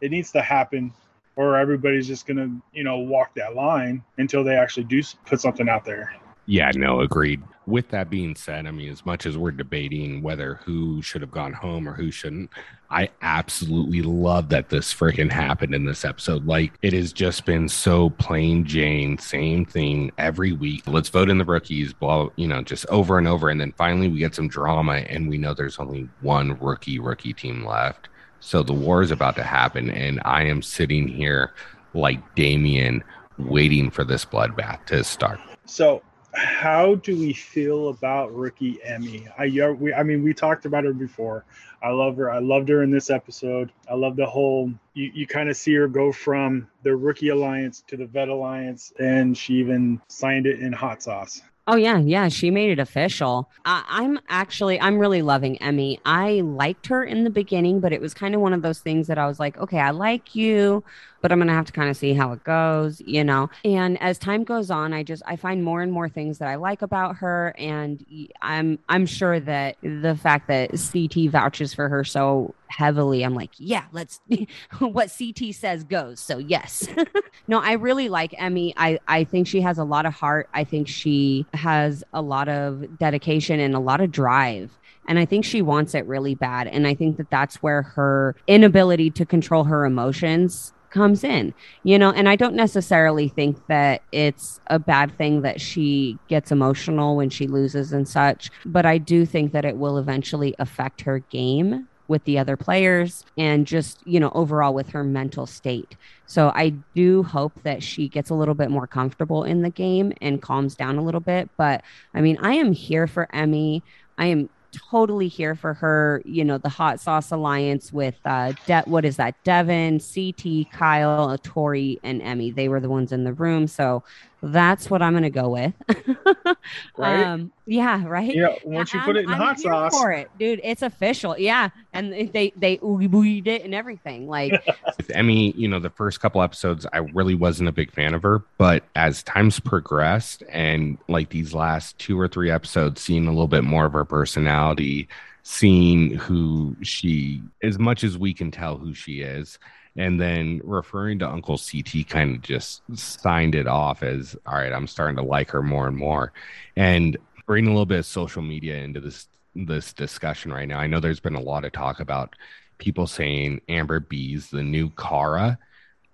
It 0.00 0.10
needs 0.10 0.30
to 0.32 0.42
happen, 0.42 0.92
or 1.36 1.56
everybody's 1.56 2.06
just 2.06 2.26
gonna, 2.26 2.50
you 2.72 2.84
know, 2.84 2.98
walk 2.98 3.34
that 3.34 3.54
line 3.54 4.04
until 4.18 4.44
they 4.44 4.54
actually 4.54 4.84
do 4.84 5.02
put 5.26 5.40
something 5.40 5.68
out 5.68 5.84
there. 5.84 6.14
Yeah, 6.50 6.70
no, 6.74 7.02
agreed. 7.02 7.42
With 7.66 7.90
that 7.90 8.08
being 8.08 8.34
said, 8.34 8.66
I 8.66 8.70
mean, 8.70 8.90
as 8.90 9.04
much 9.04 9.26
as 9.26 9.36
we're 9.36 9.50
debating 9.50 10.22
whether 10.22 10.54
who 10.64 11.02
should 11.02 11.20
have 11.20 11.30
gone 11.30 11.52
home 11.52 11.86
or 11.86 11.92
who 11.92 12.10
shouldn't, 12.10 12.48
I 12.88 13.10
absolutely 13.20 14.00
love 14.00 14.48
that 14.48 14.70
this 14.70 14.94
freaking 14.94 15.30
happened 15.30 15.74
in 15.74 15.84
this 15.84 16.06
episode. 16.06 16.46
Like, 16.46 16.72
it 16.80 16.94
has 16.94 17.12
just 17.12 17.44
been 17.44 17.68
so 17.68 18.08
plain 18.08 18.64
Jane, 18.64 19.18
same 19.18 19.66
thing 19.66 20.10
every 20.16 20.52
week. 20.52 20.84
Let's 20.86 21.10
vote 21.10 21.28
in 21.28 21.36
the 21.36 21.44
rookies, 21.44 21.92
blah, 21.92 22.30
you 22.36 22.48
know, 22.48 22.62
just 22.62 22.86
over 22.86 23.18
and 23.18 23.28
over. 23.28 23.50
And 23.50 23.60
then 23.60 23.72
finally 23.72 24.08
we 24.08 24.18
get 24.18 24.34
some 24.34 24.48
drama 24.48 24.94
and 24.94 25.28
we 25.28 25.36
know 25.36 25.52
there's 25.52 25.78
only 25.78 26.08
one 26.22 26.58
rookie, 26.60 26.98
rookie 26.98 27.34
team 27.34 27.66
left. 27.66 28.08
So 28.40 28.62
the 28.62 28.72
war 28.72 29.02
is 29.02 29.10
about 29.10 29.36
to 29.36 29.42
happen. 29.42 29.90
And 29.90 30.22
I 30.24 30.44
am 30.44 30.62
sitting 30.62 31.08
here 31.08 31.52
like 31.92 32.34
Damien 32.34 33.04
waiting 33.36 33.90
for 33.90 34.02
this 34.02 34.24
bloodbath 34.24 34.86
to 34.86 35.04
start. 35.04 35.40
So 35.66 36.02
how 36.38 36.94
do 36.94 37.18
we 37.18 37.32
feel 37.32 37.88
about 37.88 38.34
rookie 38.34 38.78
Emy? 38.86 39.28
I 39.36 39.70
we, 39.72 39.92
I 39.92 40.02
mean 40.02 40.22
we 40.22 40.32
talked 40.32 40.64
about 40.64 40.84
her 40.84 40.92
before. 40.92 41.44
I 41.82 41.90
love 41.90 42.16
her. 42.16 42.30
I 42.30 42.38
loved 42.38 42.68
her 42.68 42.82
in 42.82 42.90
this 42.90 43.10
episode. 43.10 43.72
I 43.90 43.94
love 43.94 44.16
the 44.16 44.26
whole 44.26 44.72
you, 44.94 45.10
you 45.12 45.26
kind 45.26 45.48
of 45.48 45.56
see 45.56 45.74
her 45.74 45.88
go 45.88 46.12
from 46.12 46.68
the 46.82 46.94
rookie 46.94 47.28
alliance 47.28 47.82
to 47.88 47.96
the 47.96 48.06
vet 48.06 48.28
alliance 48.28 48.92
and 48.98 49.36
she 49.36 49.54
even 49.54 50.00
signed 50.08 50.46
it 50.46 50.60
in 50.60 50.72
hot 50.72 51.02
sauce. 51.02 51.42
Oh 51.70 51.76
yeah, 51.76 51.98
yeah, 51.98 52.28
she 52.28 52.50
made 52.50 52.70
it 52.70 52.78
official. 52.78 53.50
I'm 53.66 54.18
actually 54.30 54.80
I'm 54.80 54.98
really 54.98 55.20
loving 55.20 55.58
Emy. 55.58 56.00
I 56.06 56.40
liked 56.40 56.86
her 56.86 57.04
in 57.04 57.24
the 57.24 57.30
beginning, 57.30 57.80
but 57.80 57.92
it 57.92 58.00
was 58.00 58.14
kind 58.14 58.34
of 58.34 58.40
one 58.40 58.54
of 58.54 58.62
those 58.62 58.78
things 58.78 59.06
that 59.08 59.18
I 59.18 59.26
was 59.26 59.38
like, 59.38 59.58
okay, 59.58 59.78
I 59.78 59.90
like 59.90 60.34
you, 60.34 60.82
but 61.20 61.32
I'm 61.32 61.38
gonna 61.38 61.52
have 61.52 61.66
to 61.66 61.72
kind 61.72 61.90
of 61.90 61.96
see 61.96 62.14
how 62.14 62.32
it 62.32 62.44
goes, 62.44 63.00
you 63.04 63.24
know. 63.24 63.50
And 63.64 64.00
as 64.00 64.18
time 64.18 64.44
goes 64.44 64.70
on, 64.70 64.92
I 64.92 65.02
just 65.02 65.22
I 65.26 65.36
find 65.36 65.64
more 65.64 65.82
and 65.82 65.92
more 65.92 66.08
things 66.08 66.38
that 66.38 66.48
I 66.48 66.56
like 66.56 66.82
about 66.82 67.16
her, 67.16 67.54
and 67.58 68.04
I'm 68.42 68.78
I'm 68.88 69.06
sure 69.06 69.40
that 69.40 69.76
the 69.82 70.16
fact 70.16 70.48
that 70.48 70.70
CT 70.70 71.30
vouches 71.30 71.74
for 71.74 71.88
her 71.88 72.04
so 72.04 72.54
heavily, 72.68 73.24
I'm 73.24 73.34
like, 73.34 73.50
yeah, 73.58 73.84
let's 73.92 74.20
what 74.78 75.10
CT 75.16 75.54
says 75.54 75.84
goes. 75.84 76.20
So 76.20 76.38
yes, 76.38 76.88
no, 77.48 77.60
I 77.60 77.72
really 77.72 78.08
like 78.08 78.32
Emy. 78.32 78.74
I 78.76 78.98
I 79.08 79.24
think 79.24 79.46
she 79.46 79.60
has 79.60 79.78
a 79.78 79.84
lot 79.84 80.06
of 80.06 80.14
heart. 80.14 80.48
I 80.54 80.64
think 80.64 80.88
she 80.88 81.46
has 81.54 82.04
a 82.12 82.22
lot 82.22 82.48
of 82.48 82.98
dedication 82.98 83.60
and 83.60 83.74
a 83.74 83.80
lot 83.80 84.00
of 84.00 84.12
drive. 84.12 84.70
And 85.08 85.18
I 85.18 85.24
think 85.24 85.46
she 85.46 85.62
wants 85.62 85.94
it 85.94 86.04
really 86.06 86.34
bad. 86.34 86.66
And 86.66 86.86
I 86.86 86.94
think 86.94 87.16
that 87.16 87.30
that's 87.30 87.62
where 87.62 87.80
her 87.80 88.36
inability 88.46 89.08
to 89.12 89.24
control 89.24 89.64
her 89.64 89.86
emotions 89.86 90.74
comes 90.90 91.24
in, 91.24 91.54
you 91.82 91.98
know, 91.98 92.10
and 92.10 92.28
I 92.28 92.36
don't 92.36 92.54
necessarily 92.54 93.28
think 93.28 93.66
that 93.66 94.02
it's 94.12 94.60
a 94.68 94.78
bad 94.78 95.16
thing 95.16 95.42
that 95.42 95.60
she 95.60 96.18
gets 96.28 96.50
emotional 96.50 97.16
when 97.16 97.30
she 97.30 97.46
loses 97.46 97.92
and 97.92 98.08
such, 98.08 98.50
but 98.64 98.86
I 98.86 98.98
do 98.98 99.26
think 99.26 99.52
that 99.52 99.64
it 99.64 99.76
will 99.76 99.98
eventually 99.98 100.54
affect 100.58 101.02
her 101.02 101.18
game 101.18 101.88
with 102.08 102.24
the 102.24 102.38
other 102.38 102.56
players 102.56 103.24
and 103.36 103.66
just, 103.66 104.00
you 104.06 104.18
know, 104.18 104.32
overall 104.34 104.72
with 104.72 104.88
her 104.88 105.04
mental 105.04 105.46
state. 105.46 105.94
So 106.26 106.50
I 106.54 106.70
do 106.94 107.22
hope 107.22 107.52
that 107.62 107.82
she 107.82 108.08
gets 108.08 108.30
a 108.30 108.34
little 108.34 108.54
bit 108.54 108.70
more 108.70 108.86
comfortable 108.86 109.44
in 109.44 109.62
the 109.62 109.70
game 109.70 110.12
and 110.22 110.40
calms 110.42 110.74
down 110.74 110.96
a 110.96 111.02
little 111.02 111.20
bit. 111.20 111.50
But 111.58 111.82
I 112.14 112.22
mean, 112.22 112.38
I 112.40 112.54
am 112.54 112.72
here 112.72 113.06
for 113.06 113.28
Emy. 113.34 113.82
I 114.16 114.26
am 114.26 114.48
totally 114.72 115.28
here 115.28 115.54
for 115.54 115.74
her. 115.74 116.22
You 116.24 116.44
know, 116.44 116.58
the 116.58 116.68
hot 116.68 117.00
sauce 117.00 117.30
alliance 117.30 117.92
with 117.92 118.16
uh, 118.24 118.52
De- 118.66 118.82
what 118.86 119.04
is 119.04 119.16
that? 119.16 119.34
Devin, 119.44 120.00
CT, 120.00 120.70
Kyle, 120.72 121.36
Tori, 121.38 121.98
and 122.02 122.20
Emy. 122.22 122.54
They 122.54 122.68
were 122.68 122.80
the 122.80 122.88
ones 122.88 123.12
in 123.12 123.24
the 123.24 123.32
room. 123.32 123.66
So 123.66 124.02
that's 124.42 124.88
what 124.88 125.02
I'm 125.02 125.12
going 125.12 125.24
to 125.24 125.30
go 125.30 125.48
with. 125.48 125.74
right? 126.96 127.24
Um, 127.24 127.52
yeah, 127.66 128.06
right. 128.06 128.34
Yeah, 128.34 128.54
once 128.64 128.94
you 128.94 129.00
put 129.00 129.16
it 129.16 129.24
in 129.24 129.30
I'm 129.30 129.38
hot 129.38 129.58
sauce 129.58 129.92
for 129.92 130.12
it, 130.12 130.30
dude, 130.38 130.60
it's 130.62 130.82
official. 130.82 131.36
Yeah, 131.36 131.70
and 131.92 132.12
they 132.32 132.52
they 132.56 132.78
oogie 132.82 133.42
it 133.44 133.64
and 133.64 133.74
everything. 133.74 134.28
Like 134.28 134.52
with 134.96 135.08
Emy, 135.08 135.56
you 135.56 135.66
know, 135.66 135.80
the 135.80 135.90
first 135.90 136.20
couple 136.20 136.40
episodes, 136.40 136.86
I 136.92 136.98
really 136.98 137.34
wasn't 137.34 137.68
a 137.68 137.72
big 137.72 137.92
fan 137.92 138.14
of 138.14 138.22
her, 138.22 138.42
but 138.58 138.84
as 138.94 139.22
times 139.24 139.58
progressed, 139.58 140.44
and 140.48 140.98
like 141.08 141.30
these 141.30 141.52
last 141.52 141.98
two 141.98 142.18
or 142.18 142.28
three 142.28 142.50
episodes, 142.50 143.02
seeing 143.02 143.26
a 143.26 143.30
little 143.30 143.48
bit 143.48 143.64
more 143.64 143.86
of 143.86 143.92
her 143.92 144.04
personality, 144.04 145.08
seeing 145.42 146.12
who 146.12 146.76
she, 146.82 147.42
as 147.62 147.78
much 147.78 148.04
as 148.04 148.16
we 148.16 148.32
can 148.32 148.50
tell 148.50 148.78
who 148.78 148.94
she 148.94 149.20
is 149.20 149.58
and 149.98 150.20
then 150.20 150.60
referring 150.62 151.18
to 151.18 151.28
Uncle 151.28 151.58
CT 151.58 152.08
kind 152.08 152.36
of 152.36 152.42
just 152.42 152.82
signed 152.94 153.56
it 153.56 153.66
off 153.66 154.04
as 154.04 154.36
all 154.46 154.54
right, 154.54 154.72
I'm 154.72 154.86
starting 154.86 155.16
to 155.16 155.22
like 155.22 155.50
her 155.50 155.62
more 155.62 155.88
and 155.88 155.96
more. 155.96 156.32
And 156.76 157.18
bringing 157.46 157.68
a 157.68 157.72
little 157.72 157.84
bit 157.84 157.98
of 157.98 158.06
social 158.06 158.40
media 158.40 158.76
into 158.76 159.00
this 159.00 159.26
this 159.56 159.92
discussion 159.92 160.52
right 160.52 160.68
now. 160.68 160.78
I 160.78 160.86
know 160.86 161.00
there's 161.00 161.20
been 161.20 161.34
a 161.34 161.40
lot 161.40 161.64
of 161.64 161.72
talk 161.72 161.98
about 161.98 162.36
people 162.78 163.08
saying 163.08 163.60
Amber 163.68 163.98
B's 163.98 164.50
the 164.50 164.62
new 164.62 164.88
Cara. 164.90 165.58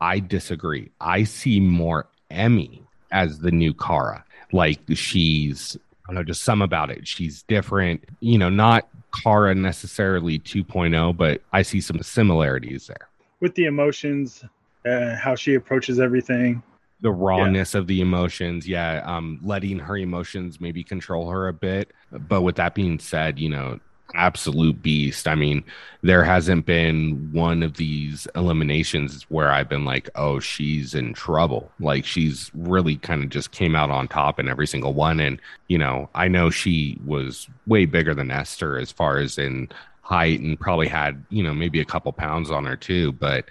I 0.00 0.18
disagree. 0.18 0.90
I 0.98 1.24
see 1.24 1.60
more 1.60 2.06
Emy 2.30 2.80
as 3.12 3.38
the 3.40 3.50
new 3.50 3.74
Cara. 3.74 4.24
Like 4.50 4.80
she's 4.94 5.76
I 6.06 6.08
don't 6.08 6.14
know, 6.16 6.24
just 6.24 6.42
some 6.42 6.62
about 6.62 6.90
it. 6.90 7.06
She's 7.06 7.42
different, 7.42 8.02
you 8.20 8.38
know, 8.38 8.48
not 8.48 8.88
Cara 9.22 9.54
necessarily 9.54 10.38
2.0, 10.38 11.16
but 11.16 11.42
I 11.52 11.62
see 11.62 11.82
some 11.82 12.02
similarities 12.02 12.86
there 12.86 13.08
with 13.44 13.54
the 13.56 13.66
emotions, 13.66 14.42
uh, 14.86 15.14
how 15.16 15.34
she 15.34 15.54
approaches 15.54 16.00
everything. 16.00 16.62
The 17.02 17.12
rawness 17.12 17.74
yeah. 17.74 17.80
of 17.80 17.86
the 17.86 18.00
emotions, 18.00 18.66
yeah. 18.66 19.02
Um, 19.04 19.38
letting 19.42 19.78
her 19.78 19.98
emotions 19.98 20.62
maybe 20.62 20.82
control 20.82 21.28
her 21.28 21.46
a 21.48 21.52
bit. 21.52 21.92
But 22.10 22.40
with 22.40 22.56
that 22.56 22.74
being 22.74 22.98
said, 22.98 23.38
you 23.38 23.50
know, 23.50 23.80
absolute 24.14 24.80
beast. 24.80 25.28
I 25.28 25.34
mean, 25.34 25.62
there 26.02 26.24
hasn't 26.24 26.64
been 26.64 27.30
one 27.32 27.62
of 27.62 27.74
these 27.74 28.26
eliminations 28.34 29.24
where 29.28 29.50
I've 29.52 29.68
been 29.68 29.84
like, 29.84 30.08
oh, 30.14 30.40
she's 30.40 30.94
in 30.94 31.12
trouble. 31.12 31.70
Like 31.80 32.06
she's 32.06 32.50
really 32.54 32.96
kind 32.96 33.22
of 33.22 33.28
just 33.28 33.50
came 33.50 33.76
out 33.76 33.90
on 33.90 34.08
top 34.08 34.40
in 34.40 34.48
every 34.48 34.66
single 34.66 34.94
one. 34.94 35.20
And, 35.20 35.38
you 35.68 35.76
know, 35.76 36.08
I 36.14 36.28
know 36.28 36.48
she 36.48 36.98
was 37.04 37.46
way 37.66 37.84
bigger 37.84 38.14
than 38.14 38.30
Esther 38.30 38.78
as 38.78 38.90
far 38.90 39.18
as 39.18 39.36
in 39.36 39.68
height 40.04 40.38
and 40.40 40.60
probably 40.60 40.86
had, 40.86 41.24
you 41.30 41.42
know, 41.42 41.54
maybe 41.54 41.80
a 41.80 41.84
couple 41.84 42.12
pounds 42.12 42.50
on 42.50 42.64
her 42.66 42.76
too, 42.76 43.10
but 43.12 43.46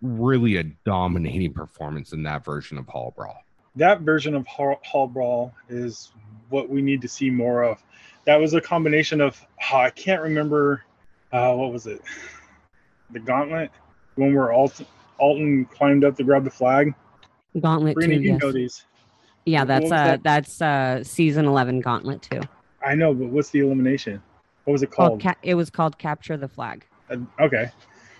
really 0.00 0.56
a 0.56 0.64
dominating 0.84 1.52
performance 1.52 2.12
in 2.12 2.22
that 2.22 2.44
version 2.44 2.78
of 2.78 2.88
Hall 2.88 3.12
Brawl. 3.14 3.36
That 3.76 4.00
version 4.00 4.34
of 4.34 4.46
Hall, 4.46 4.80
Hall 4.82 5.06
Brawl 5.06 5.54
is 5.68 6.10
what 6.48 6.70
we 6.70 6.80
need 6.80 7.02
to 7.02 7.08
see 7.08 7.30
more 7.30 7.62
of. 7.62 7.82
That 8.24 8.40
was 8.40 8.54
a 8.54 8.60
combination 8.60 9.20
of, 9.20 9.40
oh, 9.70 9.76
I 9.76 9.90
can't 9.90 10.22
remember, 10.22 10.82
uh, 11.30 11.52
what 11.54 11.72
was 11.72 11.86
it? 11.86 12.00
The 13.10 13.20
gauntlet 13.20 13.70
when 14.16 14.34
where 14.34 14.50
Alton, 14.50 14.86
Alton 15.18 15.66
climbed 15.66 16.04
up 16.04 16.16
to 16.16 16.24
grab 16.24 16.44
the 16.44 16.50
flag. 16.50 16.94
Gauntlet 17.60 17.96
Brina, 17.96 18.06
too, 18.06 18.20
you 18.20 18.32
yes. 18.32 18.42
know 18.42 18.52
these. 18.52 18.84
Yeah, 19.44 19.64
that's 19.64 19.90
uh 19.90 20.04
that? 20.04 20.22
that's 20.22 20.60
uh 20.60 21.02
season 21.04 21.46
eleven 21.46 21.80
gauntlet 21.80 22.22
too. 22.22 22.40
I 22.84 22.94
know, 22.94 23.14
but 23.14 23.28
what's 23.28 23.50
the 23.50 23.60
elimination? 23.60 24.22
What 24.68 24.72
was 24.72 24.82
it 24.82 24.90
called? 24.90 25.22
Ca- 25.22 25.34
it 25.42 25.54
was 25.54 25.70
called 25.70 25.96
Capture 25.96 26.36
the 26.36 26.46
Flag. 26.46 26.84
Uh, 27.08 27.16
okay. 27.40 27.70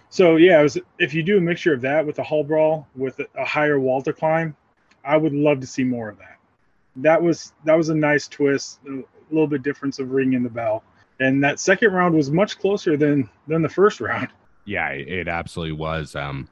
So 0.09 0.37
yeah, 0.37 0.62
was, 0.62 0.78
if 0.99 1.12
you 1.12 1.23
do 1.23 1.37
a 1.37 1.40
mixture 1.43 1.75
of 1.75 1.83
that 1.83 2.07
with 2.07 2.19
a 2.21 2.23
Hall 2.23 2.43
Brawl 2.43 2.88
with 2.97 3.21
a, 3.35 3.45
higher 3.45 3.78
wall 3.78 4.00
to 4.00 4.14
climb, 4.14 4.57
I 5.05 5.19
would 5.19 5.35
love 5.35 5.61
to 5.61 5.67
see 5.67 5.85
more 5.85 6.09
of 6.09 6.17
that. 6.17 6.38
That 6.97 7.23
was 7.23 7.52
that 7.67 7.75
was 7.75 7.90
a 7.90 7.95
nice 7.95 8.28
twist, 8.28 8.81
a 8.88 9.02
little 9.31 9.47
bit 9.47 9.62
difference 9.62 9.99
of 9.99 10.12
ringing 10.12 10.43
the 10.43 10.49
bell, 10.49 10.85
and 11.21 11.45
that 11.45 11.61
second 11.61 11.93
round 11.93 12.14
was 12.14 12.31
much 12.31 12.59
closer 12.59 12.97
than 12.97 13.28
than 13.47 13.61
the 13.61 13.69
first 13.69 14.00
round. 14.09 14.28
Yeah, 14.64 14.88
it 14.88 15.28
absolutely 15.28 15.73
was. 15.73 16.17
Um, 16.17 16.49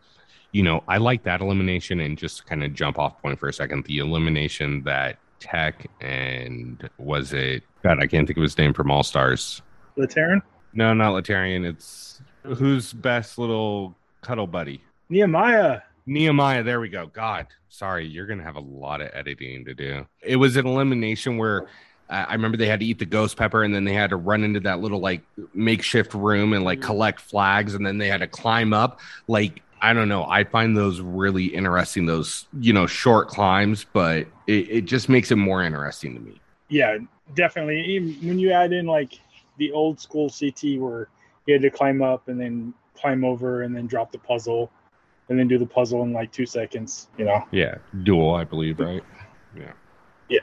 you 0.53 0.63
know, 0.63 0.85
I 0.89 0.99
like 0.99 1.23
that 1.23 1.41
elimination, 1.41 2.01
and 2.01 2.19
just 2.19 2.45
kind 2.45 2.63
of 2.63 2.75
jump 2.75 2.99
off 2.99 3.23
point 3.23 3.39
for 3.39 3.49
a 3.49 3.53
second. 3.55 3.87
The 3.87 3.97
elimination 3.97 4.83
that 4.83 5.17
Tech 5.41 5.87
and 6.03 6.87
was 6.99 7.33
it? 7.33 7.63
God, 7.83 7.99
I 7.99 8.07
can't 8.07 8.27
think 8.27 8.37
of 8.37 8.43
his 8.43 8.59
name 8.59 8.75
from 8.75 8.91
All 8.91 9.03
Stars. 9.03 9.63
Laterran? 9.97 10.41
No, 10.73 10.93
not 10.95 11.13
Laterran. 11.13 11.65
It's 11.67 12.21
who's 12.43 12.93
best 12.93 13.39
little 13.39 13.95
cuddle 14.23 14.47
buddy? 14.47 14.83
Nehemiah. 15.09 15.81
Nehemiah, 16.07 16.63
there 16.63 16.81
we 16.81 16.89
go. 16.89 17.07
God, 17.07 17.47
sorry, 17.69 18.07
you're 18.07 18.27
gonna 18.27 18.43
have 18.43 18.57
a 18.57 18.61
lot 18.61 19.01
of 19.01 19.11
editing 19.13 19.65
to 19.65 19.75
do. 19.75 20.07
It 20.23 20.37
was 20.37 20.57
an 20.57 20.67
elimination 20.67 21.37
where 21.39 21.67
I 22.09 22.25
I 22.25 22.33
remember 22.35 22.57
they 22.57 22.69
had 22.69 22.81
to 22.81 22.87
eat 22.87 22.99
the 22.99 23.07
ghost 23.07 23.37
pepper 23.37 23.65
and 23.65 23.75
then 23.75 23.85
they 23.85 23.95
had 23.95 24.11
to 24.11 24.17
run 24.17 24.45
into 24.45 24.61
that 24.61 24.81
little 24.81 25.01
like 25.01 25.23
makeshift 25.55 26.15
room 26.15 26.53
and 26.53 26.65
like 26.65 26.79
Mhm. 26.81 26.85
collect 26.85 27.21
flags 27.21 27.75
and 27.75 27.85
then 27.85 27.99
they 27.99 28.09
had 28.09 28.21
to 28.21 28.29
climb 28.29 28.73
up. 28.73 29.01
Like, 29.27 29.63
I 29.83 29.93
don't 29.93 30.09
know. 30.09 30.25
I 30.25 30.45
find 30.45 30.77
those 30.77 31.01
really 31.01 31.47
interesting, 31.47 32.07
those, 32.07 32.47
you 32.61 32.73
know, 32.73 32.87
short 32.87 33.29
climbs, 33.29 33.85
but 33.93 34.27
it, 34.47 34.71
it 34.71 34.85
just 34.85 35.09
makes 35.09 35.31
it 35.33 35.37
more 35.37 35.63
interesting 35.63 36.15
to 36.15 36.21
me. 36.21 36.41
Yeah, 36.69 36.99
definitely. 37.35 37.81
Even 37.85 38.15
when 38.29 38.39
you 38.39 38.53
add 38.53 38.73
in 38.73 38.87
like 38.87 39.19
the 39.59 39.73
old 39.73 40.01
school 40.01 40.29
CT 40.31 40.79
where 40.79 41.09
you 41.47 41.55
had 41.55 41.63
to 41.63 41.71
climb 41.71 42.03
up 42.03 42.29
and 42.29 42.41
then 42.41 42.75
climb 42.95 43.25
over 43.25 43.63
and 43.63 43.75
then 43.75 43.87
drop 43.87 44.13
the 44.13 44.19
puzzle 44.19 44.71
and 45.29 45.39
then 45.39 45.49
do 45.49 45.59
the 45.59 45.67
puzzle 45.67 46.03
in 46.03 46.13
like 46.13 46.33
two 46.33 46.47
seconds, 46.47 47.09
you 47.19 47.25
know. 47.25 47.45
Yeah. 47.51 47.77
Duel, 48.05 48.35
I 48.35 48.45
believe, 48.45 48.81
right? 48.81 49.03
Yeah. 49.57 49.73
Yeah. 50.29 50.41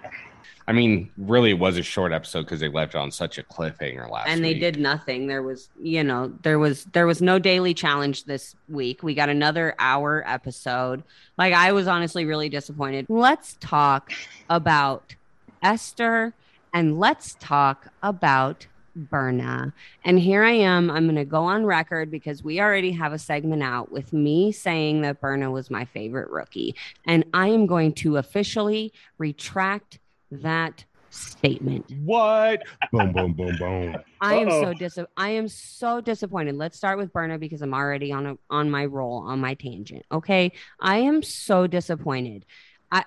I 0.68 0.72
mean, 0.72 1.12
really, 1.18 1.52
it 1.52 1.60
was 1.60 1.78
a 1.78 1.84
short 1.84 2.14
episode 2.14 2.44
because 2.46 2.60
they 2.60 2.70
left 2.70 2.96
on 2.96 3.12
such 3.12 3.38
a 3.38 3.44
cliffhanger 3.44 4.10
last 4.10 4.28
and 4.28 4.44
they 4.44 4.54
week. 4.54 4.62
did 4.62 4.80
nothing 4.80 5.28
there 5.28 5.44
was 5.44 5.70
you 5.80 6.04
know 6.04 6.34
there 6.42 6.58
was 6.58 6.86
there 6.86 7.06
was 7.06 7.22
no 7.22 7.38
daily 7.38 7.74
challenge 7.74 8.24
this 8.24 8.56
week 8.70 9.04
we 9.04 9.14
got 9.14 9.30
another 9.30 9.76
hour 9.78 10.24
episode 10.26 11.04
like 11.38 11.54
i 11.54 11.72
was 11.72 11.88
honestly 11.88 12.26
really 12.26 12.50
disappointed 12.50 13.06
let's 13.10 13.58
talk 13.60 14.12
about 14.50 15.16
esther 15.62 16.34
and 16.74 16.98
let's 16.98 17.36
talk 17.40 17.90
about 18.02 18.66
Berna. 18.96 19.74
And 20.04 20.20
here 20.20 20.44
I 20.44 20.52
am. 20.52 20.90
I'm 20.92 21.06
going 21.06 21.16
to 21.16 21.26
go 21.26 21.44
on 21.44 21.66
record 21.66 22.12
because 22.12 22.44
we 22.44 22.60
already 22.60 22.92
have 22.92 23.14
a 23.14 23.20
segment 23.20 23.64
out 23.64 23.92
with 23.92 24.14
me 24.14 24.52
saying 24.52 25.02
that 25.02 25.22
Berna 25.22 25.52
was 25.52 25.70
my 25.72 25.86
favorite 25.86 26.30
rookie. 26.30 26.76
And 27.06 27.26
I 27.34 27.48
am 27.48 27.66
going 27.66 27.94
to 27.94 28.18
officially 28.18 28.94
retract 29.18 30.00
that 30.32 30.86
statement. 31.10 31.86
What? 32.04 32.64
boom, 32.92 33.14
boom, 33.14 33.34
boom, 33.34 33.56
boom. 33.58 33.96
I 34.20 34.36
am 34.36 34.50
so 34.50 34.64
Uh-oh. 34.64 34.74
dis- 34.74 35.00
I 35.16 35.30
am 35.30 35.48
so 35.48 36.02
disappointed. 36.02 36.56
Let's 36.56 36.78
start 36.78 36.98
with 36.98 37.14
Berna 37.14 37.38
because 37.38 37.62
I'm 37.62 37.74
already 37.74 38.12
on 38.12 38.26
a 38.26 38.38
on 38.50 38.72
my 38.72 38.86
roll 38.86 39.20
on 39.20 39.40
my 39.40 39.54
tangent. 39.54 40.06
Okay, 40.12 40.54
I 40.80 40.98
am 40.98 41.22
so 41.22 41.68
disappointed. 41.68 42.46
I 42.92 43.04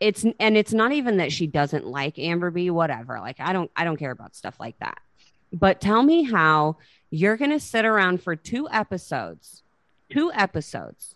it's 0.00 0.24
and 0.40 0.56
it's 0.56 0.72
not 0.72 0.92
even 0.92 1.18
that 1.18 1.32
she 1.32 1.46
doesn't 1.46 1.86
like 1.86 2.18
Amber 2.18 2.50
B. 2.50 2.70
Whatever. 2.70 3.20
Like 3.20 3.40
I 3.40 3.52
don't 3.52 3.70
I 3.76 3.84
don't 3.84 3.96
care 3.98 4.10
about 4.10 4.34
stuff 4.34 4.58
like 4.58 4.78
that. 4.78 4.98
But 5.52 5.80
tell 5.80 6.02
me 6.02 6.22
how 6.24 6.76
you're 7.10 7.36
gonna 7.36 7.60
sit 7.60 7.84
around 7.84 8.22
for 8.22 8.36
two 8.36 8.68
episodes, 8.70 9.62
two 10.10 10.32
episodes, 10.32 11.14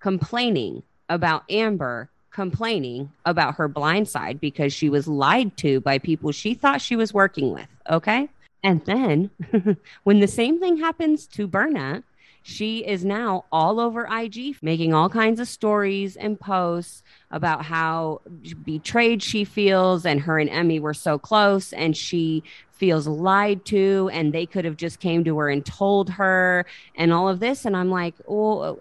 complaining 0.00 0.82
about 1.08 1.44
Amber 1.50 2.10
complaining 2.38 3.10
about 3.24 3.56
her 3.56 3.66
blind 3.66 4.08
side 4.08 4.40
because 4.40 4.72
she 4.72 4.88
was 4.88 5.08
lied 5.08 5.56
to 5.56 5.80
by 5.80 5.98
people 5.98 6.30
she 6.30 6.54
thought 6.54 6.80
she 6.80 6.94
was 6.94 7.12
working 7.12 7.52
with. 7.52 7.66
Okay. 7.90 8.28
And 8.62 8.84
then 8.84 9.30
when 10.04 10.20
the 10.20 10.28
same 10.28 10.60
thing 10.60 10.76
happens 10.76 11.26
to 11.28 11.48
Berna, 11.48 12.04
she 12.44 12.86
is 12.86 13.04
now 13.04 13.44
all 13.50 13.80
over 13.80 14.06
IG 14.06 14.56
making 14.62 14.94
all 14.94 15.08
kinds 15.08 15.40
of 15.40 15.48
stories 15.48 16.16
and 16.16 16.38
posts 16.38 17.02
about 17.32 17.64
how 17.64 18.20
betrayed 18.64 19.20
she 19.20 19.42
feels 19.42 20.06
and 20.06 20.20
her 20.20 20.38
and 20.38 20.48
Emy 20.48 20.80
were 20.80 20.94
so 20.94 21.18
close 21.18 21.72
and 21.72 21.96
she 21.96 22.44
feels 22.78 23.06
lied 23.06 23.64
to 23.66 24.08
and 24.12 24.32
they 24.32 24.46
could 24.46 24.64
have 24.64 24.76
just 24.76 25.00
came 25.00 25.24
to 25.24 25.38
her 25.38 25.50
and 25.50 25.66
told 25.66 26.08
her 26.10 26.64
and 26.94 27.12
all 27.12 27.28
of 27.28 27.40
this 27.40 27.64
and 27.64 27.76
I'm 27.76 27.90
like, 27.90 28.14
"Well, 28.26 28.80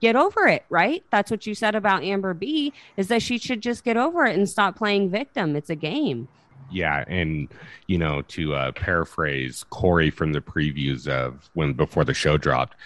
get 0.00 0.16
over 0.16 0.46
it, 0.46 0.64
right? 0.68 1.02
That's 1.10 1.30
what 1.30 1.46
you 1.46 1.54
said 1.54 1.74
about 1.74 2.02
Amber 2.02 2.34
B 2.34 2.72
is 2.96 3.08
that 3.08 3.22
she 3.22 3.38
should 3.38 3.60
just 3.60 3.84
get 3.84 3.96
over 3.96 4.24
it 4.26 4.36
and 4.36 4.48
stop 4.48 4.76
playing 4.76 5.10
victim. 5.10 5.56
It's 5.56 5.70
a 5.70 5.76
game. 5.76 6.28
Yeah, 6.70 7.04
and 7.08 7.48
you 7.86 7.98
know, 7.98 8.22
to 8.28 8.54
uh, 8.54 8.72
paraphrase 8.72 9.64
Corey 9.70 10.10
from 10.10 10.32
the 10.32 10.40
previews 10.40 11.08
of 11.08 11.50
when 11.54 11.72
before 11.72 12.04
the 12.04 12.14
show 12.14 12.36
dropped, 12.36 12.76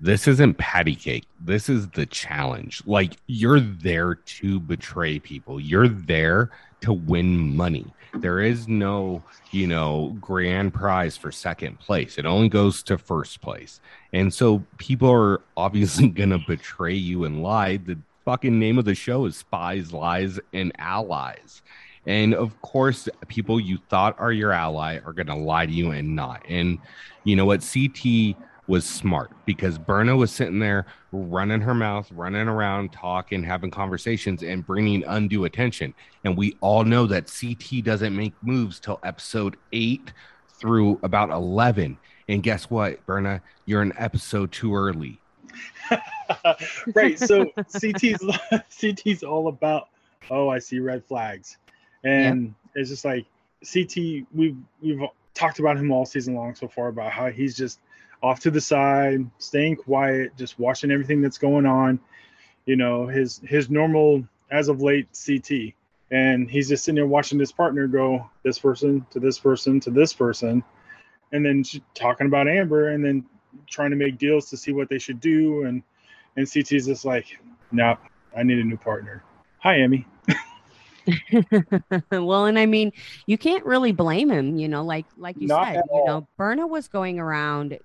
this 0.00 0.26
isn't 0.26 0.54
patty 0.58 0.94
cake. 0.94 1.26
This 1.40 1.68
is 1.68 1.88
the 1.88 2.06
challenge. 2.06 2.82
Like 2.86 3.14
you're 3.26 3.60
there 3.60 4.14
to 4.14 4.60
betray 4.60 5.18
people. 5.18 5.60
You're 5.60 5.88
there 5.88 6.50
to 6.82 6.92
win 6.92 7.56
money. 7.56 7.86
There 8.14 8.40
is 8.40 8.68
no, 8.68 9.22
you 9.50 9.66
know, 9.66 10.16
grand 10.20 10.74
prize 10.74 11.16
for 11.16 11.30
second 11.32 11.78
place. 11.78 12.18
It 12.18 12.26
only 12.26 12.48
goes 12.48 12.82
to 12.84 12.98
first 12.98 13.40
place. 13.40 13.80
And 14.12 14.32
so 14.32 14.64
people 14.78 15.10
are 15.10 15.40
obviously 15.56 16.08
going 16.20 16.30
to 16.30 16.40
betray 16.46 16.94
you 16.94 17.24
and 17.24 17.42
lie. 17.42 17.76
The 17.78 17.98
fucking 18.24 18.58
name 18.58 18.78
of 18.78 18.84
the 18.84 18.94
show 18.94 19.26
is 19.26 19.36
Spies, 19.36 19.92
Lies, 19.92 20.38
and 20.52 20.72
Allies. 20.78 21.62
And 22.06 22.34
of 22.34 22.60
course, 22.62 23.08
people 23.26 23.58
you 23.58 23.78
thought 23.88 24.14
are 24.18 24.32
your 24.32 24.52
ally 24.52 25.00
are 25.04 25.12
going 25.12 25.26
to 25.26 25.34
lie 25.34 25.66
to 25.66 25.72
you 25.72 25.90
and 25.90 26.14
not. 26.14 26.44
And 26.48 26.78
you 27.24 27.34
know 27.34 27.44
what? 27.44 27.60
CT 27.60 28.36
was 28.68 28.84
smart 28.84 29.30
because 29.44 29.78
Berna 29.78 30.16
was 30.16 30.30
sitting 30.30 30.58
there 30.58 30.86
running 31.12 31.60
her 31.60 31.74
mouth, 31.74 32.10
running 32.12 32.48
around, 32.48 32.92
talking, 32.92 33.42
having 33.42 33.70
conversations, 33.70 34.42
and 34.42 34.66
bringing 34.66 35.04
undue 35.04 35.44
attention. 35.44 35.94
And 36.24 36.36
we 36.36 36.56
all 36.60 36.84
know 36.84 37.06
that 37.06 37.32
CT 37.32 37.84
doesn't 37.84 38.14
make 38.14 38.34
moves 38.42 38.80
till 38.80 38.98
episode 39.04 39.56
eight 39.72 40.12
through 40.48 40.98
about 41.02 41.30
11. 41.30 41.96
And 42.28 42.42
guess 42.42 42.68
what, 42.70 43.04
Berna? 43.06 43.40
You're 43.66 43.82
in 43.82 43.92
episode 43.96 44.50
too 44.52 44.74
early. 44.74 45.20
right. 46.94 47.18
So 47.18 47.46
CT's 47.68 48.24
CT's 48.68 49.22
all 49.22 49.48
about 49.48 49.88
oh, 50.30 50.48
I 50.48 50.58
see 50.58 50.78
red 50.78 51.04
flags. 51.04 51.58
And 52.04 52.54
it's 52.74 52.90
just 52.90 53.04
like 53.04 53.26
CT 53.72 54.26
we've 54.34 54.56
we've 54.80 55.00
talked 55.34 55.58
about 55.58 55.76
him 55.76 55.90
all 55.90 56.04
season 56.04 56.34
long 56.34 56.54
so 56.54 56.68
far 56.68 56.88
about 56.88 57.12
how 57.12 57.30
he's 57.30 57.56
just 57.56 57.80
off 58.26 58.40
to 58.40 58.50
the 58.50 58.60
side, 58.60 59.24
staying 59.38 59.76
quiet, 59.76 60.36
just 60.36 60.58
watching 60.58 60.90
everything 60.90 61.22
that's 61.22 61.38
going 61.38 61.64
on. 61.64 62.00
You 62.64 62.74
know, 62.74 63.06
his 63.06 63.38
his 63.44 63.70
normal 63.70 64.24
as 64.50 64.68
of 64.68 64.82
late 64.82 65.08
CT. 65.24 65.74
And 66.10 66.50
he's 66.50 66.68
just 66.68 66.84
sitting 66.84 66.96
there 66.96 67.06
watching 67.06 67.38
his 67.38 67.52
partner 67.52 67.86
go 67.86 68.28
this 68.42 68.58
person 68.58 69.06
to 69.10 69.20
this 69.20 69.38
person 69.38 69.80
to 69.80 69.90
this 69.90 70.12
person, 70.12 70.62
and 71.32 71.44
then 71.44 71.64
talking 71.94 72.26
about 72.26 72.48
Amber, 72.48 72.88
and 72.88 73.04
then 73.04 73.24
trying 73.68 73.90
to 73.90 73.96
make 73.96 74.18
deals 74.18 74.50
to 74.50 74.56
see 74.56 74.72
what 74.72 74.88
they 74.88 74.98
should 74.98 75.20
do. 75.20 75.64
And 75.64 75.82
and 76.36 76.46
CT's 76.46 76.86
just 76.86 77.04
like, 77.04 77.38
nope, 77.70 77.98
I 78.36 78.42
need 78.42 78.58
a 78.58 78.64
new 78.64 78.76
partner. 78.76 79.22
Hi, 79.58 79.78
Emy. 79.78 80.04
well, 82.10 82.46
and 82.46 82.58
I 82.58 82.66
mean, 82.66 82.92
you 83.26 83.38
can't 83.38 83.64
really 83.64 83.92
blame 83.92 84.30
him, 84.30 84.56
you 84.56 84.68
know, 84.68 84.84
like 84.84 85.06
like 85.16 85.36
you 85.38 85.48
Not 85.48 85.74
said, 85.74 85.82
you 85.92 86.04
know, 86.04 86.26
Berna 86.36 86.66
was 86.66 86.88
going 86.88 87.18
around 87.18 87.74
eh, 87.74 87.78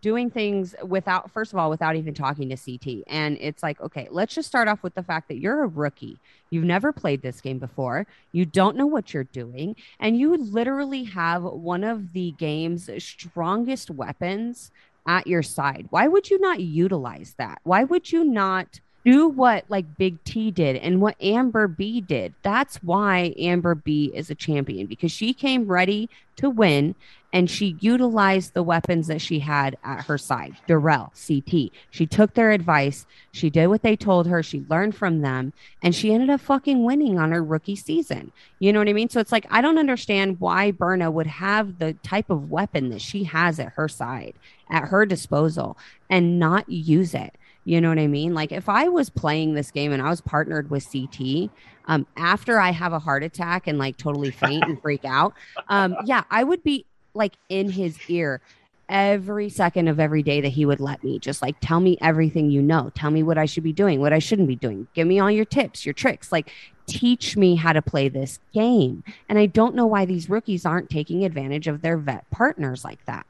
doing 0.00 0.30
things 0.30 0.74
without 0.84 1.30
first 1.30 1.52
of 1.52 1.58
all 1.58 1.70
without 1.70 1.96
even 1.96 2.14
talking 2.14 2.48
to 2.50 2.56
CT. 2.56 3.04
And 3.06 3.36
it's 3.40 3.62
like, 3.62 3.80
okay, 3.80 4.08
let's 4.10 4.34
just 4.34 4.48
start 4.48 4.68
off 4.68 4.82
with 4.82 4.94
the 4.94 5.02
fact 5.02 5.28
that 5.28 5.38
you're 5.38 5.62
a 5.64 5.66
rookie. 5.66 6.18
You've 6.50 6.64
never 6.64 6.92
played 6.92 7.22
this 7.22 7.40
game 7.40 7.58
before. 7.58 8.06
You 8.32 8.44
don't 8.44 8.76
know 8.76 8.86
what 8.86 9.12
you're 9.12 9.24
doing, 9.24 9.76
and 10.00 10.16
you 10.16 10.36
literally 10.36 11.04
have 11.04 11.42
one 11.42 11.84
of 11.84 12.12
the 12.12 12.32
game's 12.38 12.88
strongest 13.02 13.90
weapons 13.90 14.70
at 15.06 15.26
your 15.26 15.42
side. 15.42 15.86
Why 15.90 16.06
would 16.06 16.30
you 16.30 16.38
not 16.38 16.60
utilize 16.60 17.34
that? 17.38 17.60
Why 17.64 17.84
would 17.84 18.12
you 18.12 18.24
not 18.24 18.80
do 19.04 19.28
what 19.28 19.64
like 19.68 19.96
Big 19.96 20.22
T 20.24 20.50
did 20.50 20.76
and 20.76 21.00
what 21.00 21.16
Amber 21.22 21.68
B 21.68 22.00
did? 22.00 22.34
That's 22.42 22.76
why 22.82 23.34
Amber 23.38 23.74
B 23.74 24.10
is 24.14 24.30
a 24.30 24.34
champion 24.34 24.86
because 24.86 25.12
she 25.12 25.32
came 25.32 25.66
ready 25.66 26.08
to 26.36 26.50
win 26.50 26.94
and 27.32 27.50
she 27.50 27.76
utilized 27.80 28.54
the 28.54 28.62
weapons 28.62 29.06
that 29.08 29.20
she 29.20 29.40
had 29.40 29.76
at 29.84 30.06
her 30.06 30.16
side. 30.16 30.56
Darrell, 30.66 31.12
CT. 31.26 31.70
She 31.90 32.06
took 32.06 32.32
their 32.34 32.52
advice. 32.52 33.06
She 33.32 33.50
did 33.50 33.66
what 33.66 33.82
they 33.82 33.96
told 33.96 34.26
her. 34.26 34.42
She 34.42 34.64
learned 34.68 34.96
from 34.96 35.20
them 35.20 35.52
and 35.82 35.94
she 35.94 36.12
ended 36.12 36.30
up 36.30 36.40
fucking 36.40 36.84
winning 36.84 37.18
on 37.18 37.32
her 37.32 37.44
rookie 37.44 37.76
season. 37.76 38.32
You 38.60 38.72
know 38.72 38.78
what 38.78 38.88
I 38.88 38.94
mean? 38.94 39.10
So 39.10 39.20
it's 39.20 39.32
like, 39.32 39.46
I 39.50 39.60
don't 39.60 39.78
understand 39.78 40.40
why 40.40 40.70
Berna 40.70 41.10
would 41.10 41.26
have 41.26 41.78
the 41.78 41.92
type 42.02 42.30
of 42.30 42.50
weapon 42.50 42.88
that 42.90 43.02
she 43.02 43.24
has 43.24 43.60
at 43.60 43.72
her 43.74 43.88
side, 43.88 44.34
at 44.70 44.88
her 44.88 45.04
disposal, 45.04 45.76
and 46.08 46.38
not 46.38 46.68
use 46.68 47.14
it. 47.14 47.34
You 47.68 47.82
know 47.82 47.90
what 47.90 47.98
I 47.98 48.06
mean? 48.06 48.32
Like 48.32 48.50
if 48.50 48.66
I 48.66 48.88
was 48.88 49.10
playing 49.10 49.52
this 49.52 49.70
game 49.70 49.92
and 49.92 50.00
I 50.00 50.08
was 50.08 50.22
partnered 50.22 50.70
with 50.70 50.90
CT, 50.90 51.50
um, 51.84 52.06
after 52.16 52.58
I 52.58 52.70
have 52.70 52.94
a 52.94 52.98
heart 52.98 53.22
attack 53.22 53.66
and 53.66 53.78
like 53.78 53.98
totally 53.98 54.30
faint 54.30 54.64
and 54.64 54.80
freak 54.80 55.04
out, 55.04 55.34
um, 55.68 55.94
yeah, 56.06 56.24
I 56.30 56.44
would 56.44 56.62
be 56.62 56.86
like 57.12 57.34
in 57.50 57.70
his 57.70 57.98
ear 58.08 58.40
every 58.88 59.50
second 59.50 59.88
of 59.88 60.00
every 60.00 60.22
day 60.22 60.40
that 60.40 60.48
he 60.48 60.64
would 60.64 60.80
let 60.80 61.04
me. 61.04 61.18
Just 61.18 61.42
like 61.42 61.56
tell 61.60 61.78
me 61.78 61.98
everything 62.00 62.50
you 62.50 62.62
know. 62.62 62.90
Tell 62.94 63.10
me 63.10 63.22
what 63.22 63.36
i 63.36 63.44
should 63.44 63.64
be 63.64 63.74
doing 63.74 64.00
what 64.00 64.14
i 64.14 64.18
shouldn't 64.18 64.48
be 64.48 64.56
doing. 64.56 64.88
Give 64.94 65.06
me 65.06 65.20
all 65.20 65.30
your 65.30 65.44
tips 65.44 65.84
your 65.84 65.92
tricks. 65.92 66.32
Like 66.32 66.50
teach 66.86 67.36
me 67.36 67.54
how 67.54 67.74
to 67.74 67.82
play 67.82 68.08
this 68.08 68.38
game. 68.54 69.04
And 69.28 69.38
i 69.38 69.44
don't 69.44 69.74
know 69.74 69.84
why 69.84 70.06
these 70.06 70.30
rookies 70.30 70.64
aren't 70.64 70.88
taking 70.88 71.22
advantage 71.22 71.66
of 71.66 71.82
their 71.82 71.98
vet 71.98 72.30
partners 72.30 72.82
like 72.82 73.04
that. 73.04 73.26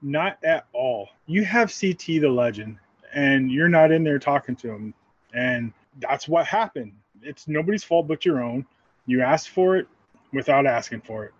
Not 0.00 0.38
at 0.42 0.64
all. 0.72 1.10
You 1.26 1.44
have 1.44 1.70
CT 1.78 2.06
the 2.06 2.30
legend, 2.30 2.78
and 3.12 3.50
you're 3.50 3.68
not 3.68 3.92
in 3.92 4.04
there 4.04 4.18
talking 4.18 4.56
to 4.56 4.70
him. 4.70 4.94
And 5.34 5.72
that's 6.00 6.28
what 6.28 6.46
happened. 6.46 6.92
It's 7.22 7.46
nobody's 7.48 7.84
fault 7.84 8.08
but 8.08 8.24
your 8.24 8.42
own. 8.42 8.66
You 9.06 9.22
asked 9.22 9.50
for 9.50 9.76
it. 9.76 9.86
without 10.32 10.66
asking 10.66 11.02
for 11.02 11.24
it. 11.24 11.32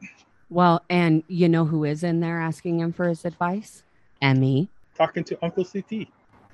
Well, 0.50 0.85
and 0.90 1.22
you 1.28 1.48
know 1.48 1.64
who 1.64 1.85
is 1.85 2.04
in 2.04 2.20
there 2.20 2.40
asking 2.40 2.80
him 2.80 2.92
for 2.92 3.08
his 3.08 3.24
advice? 3.24 3.82
Emy. 4.20 4.68
Talking 4.94 5.24
to 5.24 5.38
Uncle 5.42 5.64
CT. 5.64 6.08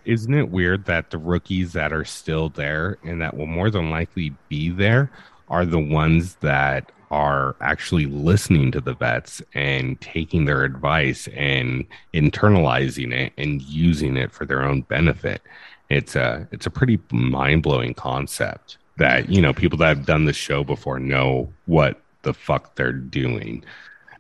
Isn't 0.04 0.34
it 0.34 0.50
weird 0.50 0.84
that 0.86 1.10
the 1.10 1.18
rookies 1.18 1.72
that 1.72 1.92
are 1.92 2.04
still 2.04 2.48
there 2.48 2.98
and 3.02 3.20
that 3.20 3.36
will 3.36 3.46
more 3.46 3.70
than 3.70 3.90
likely 3.90 4.32
be 4.48 4.70
there 4.70 5.10
are 5.48 5.66
the 5.66 5.80
ones 5.80 6.36
that 6.36 6.92
are 7.10 7.56
actually 7.60 8.06
listening 8.06 8.70
to 8.72 8.80
the 8.80 8.94
vets 8.94 9.42
and 9.54 10.00
taking 10.00 10.44
their 10.44 10.64
advice 10.64 11.28
and 11.34 11.86
internalizing 12.14 13.12
it 13.12 13.32
and 13.38 13.62
using 13.62 14.16
it 14.16 14.30
for 14.32 14.44
their 14.44 14.62
own 14.62 14.82
benefit. 14.82 15.42
It's 15.88 16.16
a 16.16 16.46
it's 16.52 16.66
a 16.66 16.70
pretty 16.70 16.98
mind-blowing 17.10 17.94
concept 17.94 18.78
that, 18.98 19.28
you 19.30 19.40
know, 19.40 19.52
people 19.52 19.78
that 19.78 19.96
have 19.96 20.06
done 20.06 20.24
the 20.26 20.32
show 20.32 20.64
before 20.64 20.98
know 20.98 21.52
what 21.66 22.00
the 22.22 22.34
fuck 22.34 22.74
they're 22.74 22.92
doing. 22.92 23.64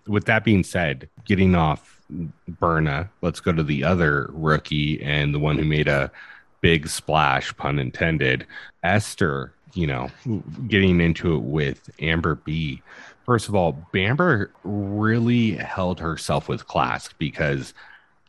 With 0.06 0.24
that 0.26 0.44
being 0.44 0.62
said, 0.62 1.08
getting 1.26 1.54
off 1.54 2.00
Berna, 2.48 3.10
let's 3.20 3.40
go 3.40 3.52
to 3.52 3.62
the 3.62 3.84
other 3.84 4.30
rookie 4.32 5.02
and 5.02 5.34
the 5.34 5.38
one 5.38 5.58
who 5.58 5.64
made 5.64 5.88
a 5.88 6.10
big 6.60 6.88
splash, 6.88 7.54
pun 7.56 7.78
intended. 7.78 8.46
Esther 8.82 9.52
you 9.74 9.86
know, 9.86 10.10
getting 10.68 11.00
into 11.00 11.34
it 11.34 11.42
with 11.42 11.90
Amber 12.00 12.36
B. 12.36 12.82
First 13.24 13.48
of 13.48 13.54
all, 13.54 13.72
Bamber 13.92 14.50
really 14.64 15.52
held 15.52 16.00
herself 16.00 16.48
with 16.48 16.66
class 16.66 17.10
because 17.18 17.74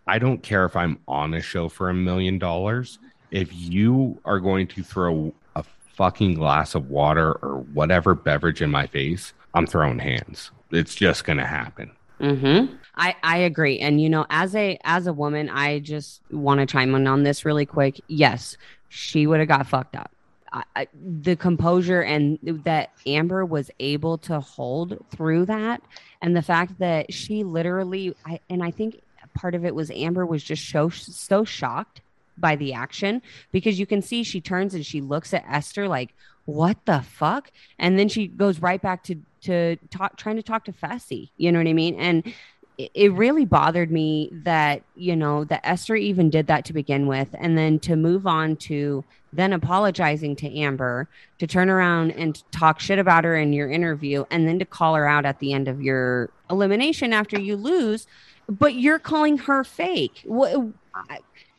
I 0.07 0.19
don't 0.19 0.43
care 0.43 0.65
if 0.65 0.75
I'm 0.75 0.99
on 1.07 1.33
a 1.33 1.41
show 1.41 1.69
for 1.69 1.89
a 1.89 1.93
million 1.93 2.39
dollars. 2.39 2.99
If 3.31 3.49
you 3.53 4.19
are 4.25 4.39
going 4.39 4.67
to 4.67 4.83
throw 4.83 5.33
a 5.55 5.63
fucking 5.95 6.33
glass 6.33 6.75
of 6.75 6.89
water 6.89 7.33
or 7.33 7.59
whatever 7.73 8.15
beverage 8.15 8.61
in 8.61 8.71
my 8.71 8.87
face, 8.87 9.33
I'm 9.53 9.67
throwing 9.67 9.99
hands. 9.99 10.51
It's 10.71 10.95
just 10.95 11.23
going 11.23 11.37
to 11.37 11.45
happen. 11.45 11.91
Mm-hmm. 12.19 12.75
I, 12.95 13.15
I 13.23 13.37
agree. 13.37 13.79
And 13.79 14.01
you 14.01 14.09
know, 14.09 14.25
as 14.29 14.55
a 14.55 14.77
as 14.83 15.07
a 15.07 15.13
woman, 15.13 15.49
I 15.49 15.79
just 15.79 16.21
want 16.31 16.59
to 16.59 16.65
chime 16.65 16.93
in 16.95 17.07
on 17.07 17.23
this 17.23 17.45
really 17.45 17.65
quick. 17.65 18.01
Yes, 18.07 18.57
she 18.89 19.25
would 19.25 19.39
have 19.39 19.47
got 19.47 19.67
fucked 19.67 19.95
up. 19.95 20.11
I, 20.51 20.87
the 20.93 21.35
composure 21.35 22.01
and 22.01 22.39
that 22.63 22.91
Amber 23.05 23.45
was 23.45 23.69
able 23.79 24.17
to 24.19 24.39
hold 24.39 25.05
through 25.11 25.45
that, 25.45 25.81
and 26.21 26.35
the 26.35 26.41
fact 26.41 26.79
that 26.79 27.13
she 27.13 27.43
literally, 27.43 28.15
I, 28.25 28.39
and 28.49 28.63
I 28.63 28.71
think 28.71 29.01
part 29.35 29.55
of 29.55 29.65
it 29.65 29.75
was 29.75 29.91
Amber 29.91 30.25
was 30.25 30.43
just 30.43 30.69
so 30.69 30.89
so 30.89 31.43
shocked 31.43 32.01
by 32.37 32.55
the 32.55 32.73
action 32.73 33.21
because 33.51 33.79
you 33.79 33.85
can 33.85 34.01
see 34.01 34.23
she 34.23 34.41
turns 34.41 34.73
and 34.73 34.85
she 34.85 35.01
looks 35.01 35.33
at 35.33 35.45
Esther 35.47 35.87
like, 35.87 36.13
"What 36.45 36.77
the 36.85 37.01
fuck?" 37.01 37.51
And 37.77 37.99
then 37.99 38.09
she 38.09 38.27
goes 38.27 38.59
right 38.61 38.81
back 38.81 39.03
to 39.03 39.15
to 39.41 39.77
talk, 39.89 40.17
trying 40.17 40.35
to 40.35 40.43
talk 40.43 40.65
to 40.65 40.73
Fessy. 40.73 41.29
You 41.37 41.51
know 41.51 41.59
what 41.59 41.67
I 41.67 41.73
mean? 41.73 41.95
And 41.95 42.33
it 42.79 43.11
really 43.13 43.43
bothered 43.43 43.91
me 43.91 44.29
that 44.31 44.83
you 44.95 45.13
know 45.13 45.43
that 45.43 45.59
Esther 45.65 45.97
even 45.97 46.29
did 46.29 46.47
that 46.47 46.63
to 46.65 46.73
begin 46.73 47.07
with, 47.07 47.27
and 47.37 47.57
then 47.57 47.77
to 47.79 47.97
move 47.97 48.25
on 48.25 48.55
to 48.55 49.03
then 49.33 49.51
apologizing 49.51 50.35
to 50.37 50.57
Amber, 50.57 51.09
to 51.39 51.45
turn 51.45 51.69
around 51.69 52.11
and 52.11 52.41
talk 52.51 52.79
shit 52.79 52.97
about 52.97 53.25
her 53.25 53.35
in 53.35 53.51
your 53.51 53.69
interview, 53.69 54.23
and 54.31 54.47
then 54.47 54.57
to 54.59 54.65
call 54.65 54.95
her 54.95 55.07
out 55.07 55.25
at 55.25 55.39
the 55.39 55.51
end 55.51 55.67
of 55.67 55.81
your 55.81 56.29
elimination 56.49 57.11
after 57.11 57.37
you 57.37 57.57
lose, 57.57 58.07
but 58.47 58.75
you're 58.75 58.97
calling 58.97 59.37
her 59.37 59.63
fake. 59.65 60.25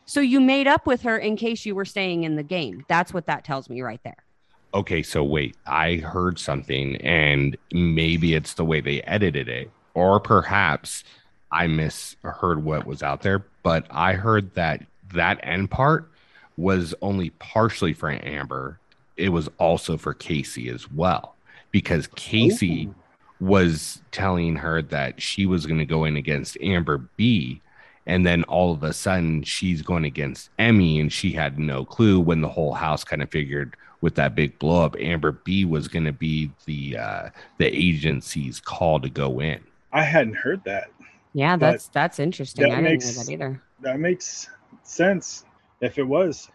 So 0.07 0.21
you 0.21 0.41
made 0.41 0.67
up 0.67 0.87
with 0.87 1.03
her 1.03 1.19
in 1.19 1.37
case 1.37 1.67
you 1.67 1.75
were 1.75 1.85
staying 1.85 2.25
in 2.25 2.35
the 2.35 2.43
game. 2.43 2.85
That's 2.89 3.13
what 3.13 3.27
that 3.27 3.45
tells 3.45 3.69
me 3.69 3.83
right 3.83 4.01
there. 4.03 4.25
Okay, 4.73 5.03
so 5.03 5.23
wait, 5.23 5.57
I 5.67 5.97
heard 5.97 6.39
something, 6.39 6.97
and 6.97 7.57
maybe 7.73 8.35
it's 8.35 8.55
the 8.55 8.65
way 8.65 8.81
they 8.81 9.03
edited 9.03 9.49
it 9.49 9.71
or 9.95 10.21
perhaps 10.21 11.05
I 11.53 11.67
misheard 11.67 12.65
what 12.65 12.87
was 12.87 13.03
out 13.03 13.23
there, 13.23 13.45
but 13.63 13.87
I 13.91 14.15
heard 14.15 14.55
that 14.55 14.85
that 15.13 15.41
end 15.43 15.71
part 15.71 16.11
was 16.57 16.95
only 17.03 17.31
partially 17.31 17.93
for 17.93 18.11
Amber. 18.11 18.79
It 19.17 19.31
was 19.31 19.49
also 19.59 19.97
for 19.97 20.15
Kaycee 20.15 20.73
as 20.73 20.91
well, 20.91 21.35
because 21.71 22.07
Kaycee 22.09 22.89
Ooh. 22.89 22.95
was 23.41 24.01
telling 24.13 24.57
her 24.57 24.83
that 24.83 25.21
she 25.21 25.47
was 25.47 25.67
going 25.67 25.79
to 25.79 25.87
go 25.87 26.05
in 26.05 26.17
against 26.17 26.61
Amber 26.61 26.99
B. 27.17 27.61
And 28.07 28.27
then 28.27 28.45
all 28.45 28.73
of 28.73 28.83
a 28.83 28.93
sudden, 28.93 29.43
she's 29.43 29.83
going 29.83 30.05
against 30.05 30.51
Emy, 30.59 31.01
and 31.01 31.13
she 31.13 31.33
had 31.33 31.59
no 31.59 31.85
clue 31.85 32.19
when 32.19 32.41
the 32.41 32.49
whole 32.49 32.73
house 32.73 33.05
kind 33.05 33.23
of 33.23 33.31
figured 33.31 33.77
with 34.01 34.15
that 34.15 34.35
big 34.35 34.59
blow 34.59 34.85
up, 34.85 34.97
Amber 34.99 35.33
B 35.33 35.65
was 35.65 35.89
going 35.89 36.05
to 36.07 36.13
be 36.13 36.51
the 36.65 36.97
uh, 36.97 37.31
the 37.59 37.67
agency's 37.67 38.61
call 38.61 39.01
to 39.01 39.11
go 39.11 39.41
in. 39.41 39.61
I 39.93 40.03
hadn't 40.03 40.37
heard 40.37 40.65
that. 40.65 40.91
Yeah, 41.33 41.57
that's 41.57 41.89
that's 41.89 42.19
interesting. 42.19 42.69
That 42.69 42.79
I 42.79 42.81
makes, 42.81 43.07
didn't 43.07 43.17
know 43.17 43.25
that 43.25 43.33
either. 43.33 43.63
That 43.81 44.01
makes 44.01 44.49
sense 44.83 45.45
if 45.81 45.99
it 45.99 46.05
was. 46.05 46.49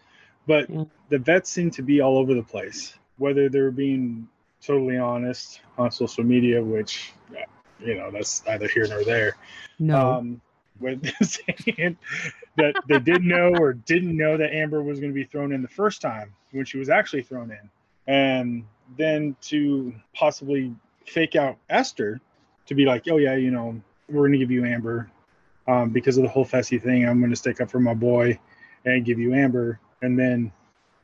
But 0.46 0.70
yeah. 0.70 0.84
the 1.08 1.18
vets 1.18 1.50
seem 1.50 1.70
to 1.72 1.82
be 1.82 2.00
all 2.00 2.18
over 2.18 2.34
the 2.34 2.42
place. 2.42 2.94
Whether 3.18 3.48
they're 3.48 3.70
being 3.70 4.28
totally 4.60 4.98
honest 4.98 5.60
on 5.78 5.90
social 5.90 6.24
media, 6.24 6.62
which 6.62 7.12
you 7.80 7.94
know, 7.94 8.10
that's 8.10 8.44
neither 8.46 8.68
here 8.68 8.86
nor 8.88 9.04
there. 9.04 9.36
No. 9.78 10.12
Um, 10.12 10.40
with 10.78 11.10
saying 11.22 11.96
that 12.56 12.74
they 12.88 12.98
didn't 12.98 13.28
know 13.28 13.54
or 13.58 13.72
didn't 13.72 14.16
know 14.16 14.36
that 14.36 14.54
Amber 14.54 14.82
was 14.82 15.00
going 15.00 15.10
to 15.10 15.14
be 15.14 15.24
thrown 15.24 15.52
in 15.52 15.62
the 15.62 15.68
first 15.68 16.02
time 16.02 16.34
when 16.52 16.64
she 16.64 16.78
was 16.78 16.88
actually 16.88 17.22
thrown 17.22 17.50
in. 17.50 17.70
And 18.06 18.64
then 18.96 19.36
to 19.42 19.94
possibly 20.14 20.74
fake 21.06 21.34
out 21.34 21.56
Esther 21.70 22.20
to 22.66 22.74
be 22.74 22.84
like, 22.84 23.04
oh 23.10 23.16
yeah, 23.16 23.36
you 23.36 23.50
know, 23.50 23.80
we're 24.08 24.22
going 24.22 24.32
to 24.32 24.38
give 24.38 24.50
you 24.50 24.64
Amber 24.64 25.10
um, 25.66 25.90
because 25.90 26.16
of 26.16 26.22
the 26.22 26.28
whole 26.28 26.44
Fessy 26.44 26.80
thing. 26.80 27.08
I'm 27.08 27.18
going 27.18 27.30
to 27.30 27.36
stick 27.36 27.60
up 27.60 27.70
for 27.70 27.80
my 27.80 27.94
boy 27.94 28.38
and 28.84 29.04
give 29.04 29.18
you 29.18 29.34
Amber, 29.34 29.80
and 30.02 30.18
then, 30.18 30.52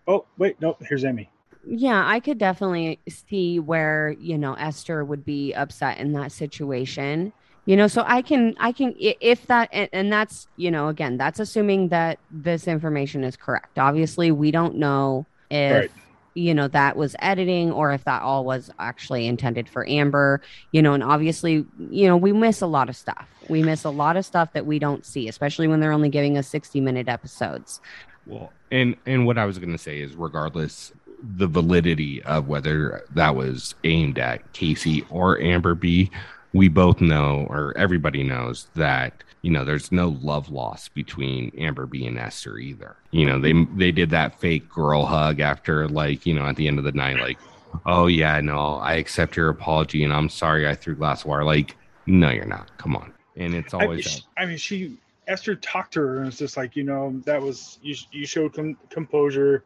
oh 0.07 0.25
wait, 0.39 0.61
no, 0.61 0.77
here's 0.81 1.05
Emy. 1.05 1.29
Yeah, 1.65 2.07
I 2.07 2.21
could 2.21 2.39
definitely 2.39 2.99
see 3.09 3.59
where 3.59 4.17
you 4.19 4.39
know 4.39 4.55
Esther 4.55 5.05
would 5.05 5.25
be 5.25 5.53
upset 5.55 5.99
in 5.99 6.13
that 6.13 6.33
situation. 6.33 7.33
You 7.65 7.77
know, 7.77 7.87
so 7.87 8.03
I 8.05 8.23
can, 8.23 8.57
I 8.59 8.73
can, 8.73 8.93
if 8.99 9.47
that, 9.47 9.69
and, 9.73 9.89
and 9.93 10.13
that's, 10.13 10.49
you 10.57 10.69
know, 10.69 10.89
again, 10.89 11.17
that's 11.17 11.39
assuming 11.39 11.91
that 11.91 12.19
this 12.29 12.67
information 12.67 13.23
is 13.23 13.37
correct. 13.37 13.79
Obviously, 13.79 14.33
we 14.33 14.51
don't 14.51 14.79
know 14.79 15.27
if 15.49 15.73
right 15.73 15.91
you 16.35 16.55
know 16.55 16.69
that 16.69 16.97
was 16.97 17.15
editing 17.19 17.71
or 17.71 17.93
if 17.93 18.05
that 18.05 18.23
all 18.23 18.45
was 18.45 18.71
actually 18.79 19.27
intended 19.27 19.69
for 19.69 19.89
amber 19.89 20.41
you 20.73 20.81
know 20.81 20.95
and 20.95 21.03
obviously 21.03 21.67
you 21.91 22.07
know 22.07 22.17
we 22.17 22.33
miss 22.33 22.61
a 22.61 22.67
lot 22.67 22.89
of 22.89 22.97
stuff. 22.97 23.29
We 23.49 23.63
miss 23.63 23.85
a 23.85 23.91
lot 23.91 24.17
of 24.17 24.25
stuff 24.25 24.53
that 24.53 24.67
we 24.67 24.79
don't 24.79 25.05
see 25.05 25.29
especially 25.29 25.69
when 25.69 25.81
they're 25.81 25.93
only 25.93 26.09
giving 26.09 26.39
us 26.39 26.49
60 26.49 26.81
minute 26.81 27.09
episodes. 27.09 27.81
Well 28.27 28.53
and 28.73 28.97
and 29.07 29.27
what 29.27 29.39
i 29.39 29.45
was 29.45 29.59
going 29.59 29.71
to 29.71 29.79
say 29.79 30.01
is 30.01 30.15
regardless 30.15 30.93
the 31.37 31.47
validity 31.47 32.21
of 32.25 32.49
whether 32.49 33.05
that 33.15 33.37
was 33.37 33.77
aimed 33.85 34.19
at 34.19 34.53
kaycee 34.53 35.07
or 35.11 35.41
amber 35.41 35.75
b 35.75 36.11
we 36.53 36.69
both 36.69 37.01
know 37.01 37.47
or 37.49 37.77
everybody 37.77 38.25
knows 38.25 38.67
that 38.75 39.23
you 39.43 39.51
know, 39.51 39.65
there's 39.65 39.91
no 39.91 40.17
love 40.23 40.51
lost 40.51 40.95
between 40.95 41.53
Amber 41.59 41.87
B 41.87 42.07
and 42.07 42.17
Esther 42.17 42.59
either. 42.59 42.97
You 43.11 43.27
know, 43.27 43.41
they 43.41 43.53
they 43.75 43.91
did 43.91 44.11
that 44.11 44.39
fake 44.41 44.69
girl 44.69 45.05
hug 45.05 45.41
after 45.41 45.89
like, 45.89 46.25
you 46.25 46.33
know, 46.33 46.47
at 46.47 46.57
the 46.57 46.69
end 46.69 46.79
of 46.79 46.85
the 46.85 46.93
night, 46.93 47.19
like, 47.19 47.39
oh 47.85 48.07
yeah, 48.07 48.41
no, 48.41 48.77
I 48.77 48.95
accept 48.95 49.37
your 49.37 49.49
apology 49.49 50.05
and 50.05 50.13
I'm 50.13 50.29
sorry 50.29 50.69
I 50.69 50.75
threw 50.75 50.95
glass 50.95 51.23
of 51.23 51.27
water. 51.27 51.45
Like, 51.45 51.77
no, 52.07 52.31
you're 52.31 52.47
not. 52.47 52.77
Come 52.79 52.97
on. 52.97 53.13
And 53.37 53.55
it's 53.55 53.75
always 53.75 54.23
I, 54.37 54.45
I 54.45 54.47
mean, 54.47 54.59
she 54.59 54.97
Esther 55.27 55.57
talked 55.57 55.95
to 55.95 56.01
her 56.01 56.19
and 56.19 56.29
it's 56.29 56.39
just 56.39 56.57
like, 56.57 56.77
you 56.77 56.85
know, 56.85 57.21
that 57.25 57.43
was 57.43 57.81
you 57.83 57.97
you 58.13 58.27
showed 58.27 58.55
com- 58.55 58.79
composure 58.91 59.65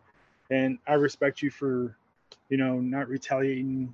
and 0.51 0.79
I 0.87 0.95
respect 0.95 1.43
you 1.43 1.51
for, 1.51 1.95
you 2.49 2.57
know, 2.57 2.81
not 2.81 3.09
retaliating 3.09 3.93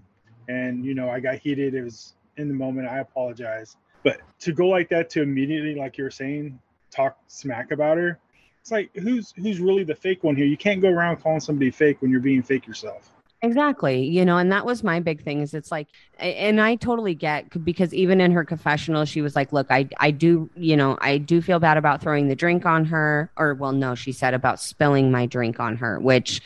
and 0.49 0.85
you 0.85 0.95
know, 0.95 1.11
I 1.11 1.19
got 1.19 1.39
heated. 1.39 1.75
It 1.75 1.83
was 1.83 2.15
in 2.37 2.47
the 2.47 2.55
moment. 2.55 2.87
I 2.87 2.99
apologize 2.99 3.77
but 4.03 4.21
to 4.41 4.53
go 4.53 4.69
like 4.69 4.89
that 4.91 5.11
to 5.11 5.23
immediately, 5.23 5.75
like 5.75 5.97
you're 5.97 6.11
saying, 6.11 6.59
talk 6.91 7.19
smack 7.29 7.71
about 7.71 7.97
her, 7.97 8.19
it's 8.61 8.71
like 8.71 8.95
who's 8.97 9.33
who's 9.37 9.59
really 9.59 9.85
the 9.85 9.95
fake 9.95 10.23
one 10.23 10.37
here? 10.37 10.47
You 10.47 10.57
can't 10.57 10.81
go 10.81 10.89
around 10.89 11.17
calling 11.17 11.41
somebody 11.41 11.71
fake 11.71 12.01
when 12.01 12.11
you're 12.11 12.21
being 12.21 12.43
fake 12.43 12.67
yourself. 12.67 13.11
Exactly. 13.45 14.05
You 14.05 14.25
know, 14.25 14.39
and 14.39 14.53
that 14.53 14.65
was 14.65 14.85
my 14.85 15.01
big 15.01 15.25
thing 15.25 15.41
is 15.41 15.53
it's 15.53 15.73
like 15.73 15.89
and 16.19 16.61
I 16.61 16.77
totally 16.77 17.17
get 17.17 17.65
because 17.65 17.93
even 17.93 18.21
in 18.21 18.31
her 18.31 18.45
confessional 18.45 19.05
she 19.05 19.21
was 19.21 19.35
like, 19.35 19.53
"Look, 19.53 19.67
I 19.71 19.89
I 19.99 20.13
do, 20.13 20.49
you 20.55 20.77
know, 20.77 20.97
I 21.01 21.19
do 21.19 21.43
feel 21.43 21.59
bad 21.59 21.77
about 21.77 22.01
throwing 22.01 22.29
the 22.29 22.37
drink 22.37 22.65
on 22.65 22.85
her 22.85 23.33
or 23.37 23.55
well, 23.55 23.73
no, 23.73 23.97
she 23.97 24.13
said 24.13 24.33
about 24.33 24.61
spilling 24.61 25.11
my 25.11 25.27
drink 25.27 25.59
on 25.59 25.77
her, 25.79 25.99
which 25.99 26.41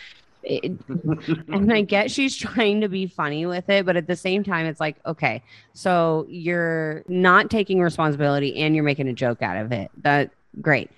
and 1.48 1.72
I 1.72 1.82
get 1.82 2.10
she's 2.10 2.36
trying 2.36 2.80
to 2.80 2.88
be 2.88 3.06
funny 3.06 3.46
with 3.46 3.68
it, 3.68 3.84
but 3.84 3.96
at 3.96 4.06
the 4.06 4.16
same 4.16 4.44
time, 4.44 4.66
it's 4.66 4.80
like, 4.80 4.96
okay, 5.04 5.42
so 5.72 6.26
you're 6.28 7.02
not 7.08 7.50
taking 7.50 7.80
responsibility 7.80 8.56
and 8.56 8.74
you're 8.74 8.84
making 8.84 9.08
a 9.08 9.12
joke 9.12 9.42
out 9.42 9.56
of 9.56 9.72
it. 9.72 9.90
That 10.02 10.30
great. 10.60 10.90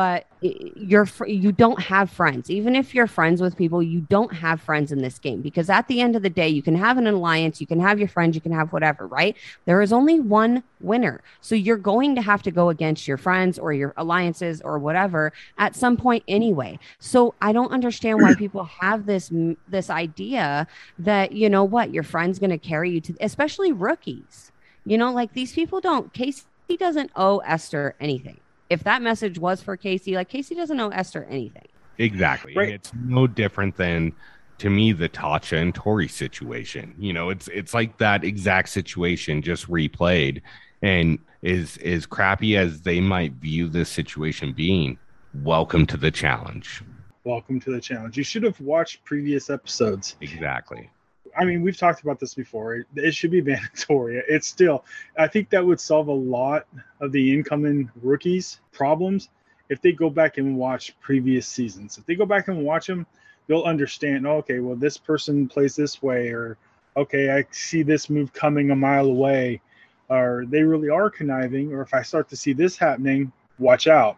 But 0.00 0.24
you're 0.40 1.06
you 1.26 1.52
don't 1.52 1.78
have 1.78 2.10
friends. 2.10 2.50
Even 2.50 2.74
if 2.74 2.94
you're 2.94 3.06
friends 3.06 3.42
with 3.42 3.54
people, 3.54 3.82
you 3.82 4.00
don't 4.00 4.32
have 4.32 4.58
friends 4.58 4.92
in 4.92 5.02
this 5.02 5.18
game 5.18 5.42
because 5.42 5.68
at 5.68 5.88
the 5.88 6.00
end 6.00 6.16
of 6.16 6.22
the 6.22 6.30
day, 6.30 6.48
you 6.48 6.62
can 6.62 6.74
have 6.74 6.96
an 6.96 7.06
alliance, 7.06 7.60
you 7.60 7.66
can 7.66 7.78
have 7.80 7.98
your 7.98 8.08
friends, 8.08 8.34
you 8.34 8.40
can 8.40 8.52
have 8.52 8.72
whatever, 8.72 9.06
right? 9.06 9.36
There 9.66 9.82
is 9.82 9.92
only 9.92 10.18
one 10.18 10.62
winner. 10.80 11.20
So 11.42 11.54
you're 11.54 11.76
going 11.76 12.14
to 12.14 12.22
have 12.22 12.42
to 12.44 12.50
go 12.50 12.70
against 12.70 13.06
your 13.06 13.18
friends 13.18 13.58
or 13.58 13.74
your 13.74 13.92
alliances 13.98 14.62
or 14.62 14.78
whatever 14.78 15.34
at 15.58 15.76
some 15.76 15.98
point 15.98 16.24
anyway. 16.26 16.78
So 16.98 17.34
I 17.42 17.52
don't 17.52 17.70
understand 17.70 18.22
why 18.22 18.34
people 18.38 18.64
have 18.80 19.04
this 19.04 19.30
this 19.68 19.90
idea 19.90 20.66
that 20.98 21.32
you 21.32 21.50
know 21.50 21.64
what, 21.64 21.92
your 21.92 22.04
friend's 22.04 22.38
going 22.38 22.48
to 22.48 22.58
carry 22.58 22.90
you 22.90 23.02
to 23.02 23.14
especially 23.20 23.70
rookies. 23.70 24.50
You 24.86 24.96
know, 24.96 25.12
like 25.12 25.34
these 25.34 25.52
people 25.52 25.82
don't 25.82 26.10
Kaycee 26.14 26.78
doesn't 26.78 27.10
owe 27.14 27.40
Esther 27.40 27.96
anything 28.00 28.40
if 28.70 28.84
that 28.84 29.02
message 29.02 29.38
was 29.38 29.60
for 29.60 29.76
Kaycee, 29.76 30.14
like 30.14 30.30
Kaycee 30.30 30.56
doesn't 30.56 30.76
know 30.76 30.88
Esther 30.88 31.26
anything. 31.28 31.66
Exactly. 31.98 32.54
Right. 32.56 32.70
It's 32.70 32.92
no 32.94 33.26
different 33.26 33.76
than 33.76 34.12
to 34.58 34.70
me 34.70 34.92
the 34.92 35.08
Tasha 35.08 35.60
and 35.60 35.74
Tori 35.74 36.08
situation. 36.08 36.94
You 36.96 37.12
know, 37.12 37.28
it's 37.28 37.48
it's 37.48 37.74
like 37.74 37.98
that 37.98 38.24
exact 38.24 38.70
situation 38.70 39.42
just 39.42 39.68
replayed 39.68 40.40
and 40.80 41.18
is 41.42 41.76
as 41.78 42.06
crappy 42.06 42.56
as 42.56 42.82
they 42.82 43.00
might 43.00 43.32
view 43.34 43.68
this 43.68 43.90
situation 43.90 44.52
being, 44.52 44.98
welcome 45.42 45.84
to 45.86 45.96
the 45.96 46.10
challenge. 46.10 46.82
Welcome 47.24 47.60
to 47.60 47.72
the 47.72 47.80
challenge. 47.80 48.16
You 48.16 48.24
should 48.24 48.44
have 48.44 48.58
watched 48.60 49.04
previous 49.04 49.50
episodes. 49.50 50.16
Exactly. 50.20 50.88
I 51.36 51.44
mean, 51.44 51.62
we've 51.62 51.76
talked 51.76 52.02
about 52.02 52.20
this 52.20 52.34
before. 52.34 52.76
It, 52.76 52.86
it, 52.96 53.14
should 53.14 53.30
be 53.30 53.42
mandatory. 53.42 54.22
It's 54.28 54.46
still, 54.46 54.84
I 55.18 55.26
think 55.26 55.50
that 55.50 55.64
would 55.64 55.80
solve 55.80 56.08
a 56.08 56.12
lot 56.12 56.66
of 57.00 57.12
the 57.12 57.32
incoming 57.32 57.90
rookies' 58.02 58.60
problems 58.72 59.28
if 59.68 59.80
they 59.80 59.92
go 59.92 60.10
back 60.10 60.38
and 60.38 60.56
watch 60.56 60.98
previous 61.00 61.46
seasons. 61.46 61.98
If 61.98 62.06
they 62.06 62.14
go 62.14 62.26
back 62.26 62.48
and 62.48 62.64
watch 62.64 62.86
them, 62.86 63.06
they'll 63.46 63.62
understand. 63.62 64.26
Oh, 64.26 64.38
okay, 64.38 64.60
well, 64.60 64.76
this 64.76 64.96
person 64.98 65.48
plays 65.48 65.76
this 65.76 66.02
way, 66.02 66.28
or 66.28 66.58
okay, 66.96 67.30
I 67.30 67.46
see 67.50 67.82
this 67.82 68.10
move 68.10 68.32
coming 68.32 68.70
a 68.70 68.76
mile 68.76 69.06
away, 69.06 69.60
or 70.08 70.44
they 70.48 70.62
really 70.62 70.88
are 70.88 71.08
conniving. 71.08 71.72
Or 71.72 71.82
if 71.82 71.94
I 71.94 72.02
start 72.02 72.28
to 72.30 72.36
see 72.36 72.52
this 72.52 72.76
happening, 72.76 73.32
watch 73.58 73.86
out. 73.86 74.16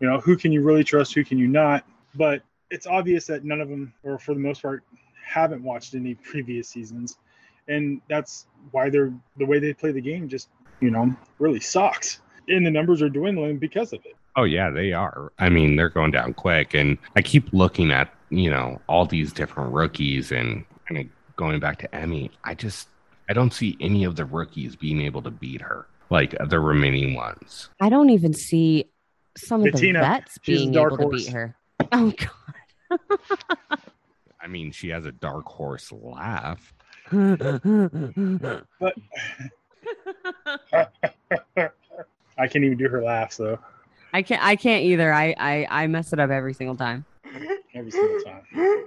You 0.00 0.08
know, 0.08 0.20
who 0.20 0.36
can 0.36 0.52
you 0.52 0.62
really 0.62 0.84
trust? 0.84 1.14
Who 1.14 1.24
can 1.24 1.38
you 1.38 1.48
not? 1.48 1.84
But 2.14 2.42
it's 2.70 2.86
obvious 2.86 3.26
that 3.26 3.44
none 3.44 3.60
of 3.60 3.68
them, 3.68 3.92
or 4.02 4.18
for 4.18 4.34
the 4.34 4.40
most 4.40 4.62
part, 4.62 4.82
haven't 5.32 5.62
watched 5.62 5.94
any 5.94 6.14
previous 6.14 6.68
seasons, 6.68 7.18
and 7.68 8.00
that's 8.08 8.46
why 8.70 8.90
they're 8.90 9.12
the 9.36 9.46
way 9.46 9.58
they 9.58 9.72
play 9.72 9.92
the 9.92 10.00
game 10.00 10.28
just 10.28 10.48
you 10.80 10.90
know 10.90 11.14
really 11.38 11.60
sucks, 11.60 12.20
and 12.48 12.66
the 12.66 12.70
numbers 12.70 13.02
are 13.02 13.08
dwindling 13.08 13.58
because 13.58 13.92
of 13.92 14.04
it. 14.04 14.14
Oh 14.36 14.44
yeah, 14.44 14.70
they 14.70 14.92
are. 14.92 15.32
I 15.38 15.48
mean, 15.48 15.76
they're 15.76 15.88
going 15.88 16.10
down 16.10 16.34
quick, 16.34 16.74
and 16.74 16.98
I 17.16 17.22
keep 17.22 17.52
looking 17.52 17.90
at 17.90 18.12
you 18.30 18.50
know 18.50 18.80
all 18.88 19.06
these 19.06 19.32
different 19.32 19.72
rookies 19.72 20.32
and 20.32 20.64
kind 20.88 21.00
of 21.00 21.36
going 21.36 21.60
back 21.60 21.78
to 21.78 21.88
Emy. 21.88 22.30
I 22.44 22.54
just 22.54 22.88
I 23.28 23.32
don't 23.32 23.52
see 23.52 23.76
any 23.80 24.04
of 24.04 24.16
the 24.16 24.24
rookies 24.24 24.76
being 24.76 25.00
able 25.00 25.22
to 25.22 25.30
beat 25.30 25.62
her 25.62 25.86
like 26.10 26.36
the 26.48 26.60
remaining 26.60 27.14
ones. 27.14 27.70
I 27.80 27.88
don't 27.88 28.10
even 28.10 28.34
see 28.34 28.90
some 29.36 29.64
of 29.64 29.72
Bettina, 29.72 30.00
the 30.00 30.06
vets 30.06 30.38
being 30.44 30.74
able 30.74 30.96
horse. 30.96 31.24
to 31.24 31.26
beat 31.26 31.32
her. 31.32 31.56
Oh 31.90 32.12
god. 32.90 33.78
I 34.42 34.48
mean, 34.48 34.72
she 34.72 34.88
has 34.88 35.06
a 35.06 35.12
dark 35.12 35.46
horse 35.46 35.92
laugh. 35.92 36.74
but 37.10 38.64
I 42.38 42.46
can't 42.48 42.64
even 42.64 42.78
do 42.78 42.88
her 42.88 43.02
laugh, 43.02 43.32
so 43.32 43.58
I 44.12 44.22
can't. 44.22 44.42
I 44.42 44.56
can't 44.56 44.84
either. 44.84 45.12
I 45.12 45.34
I, 45.38 45.66
I 45.70 45.86
mess 45.86 46.12
it 46.12 46.18
up 46.18 46.30
every 46.30 46.54
single 46.54 46.76
time. 46.76 47.04
Every 47.74 47.90
single 47.90 48.20
time. 48.22 48.86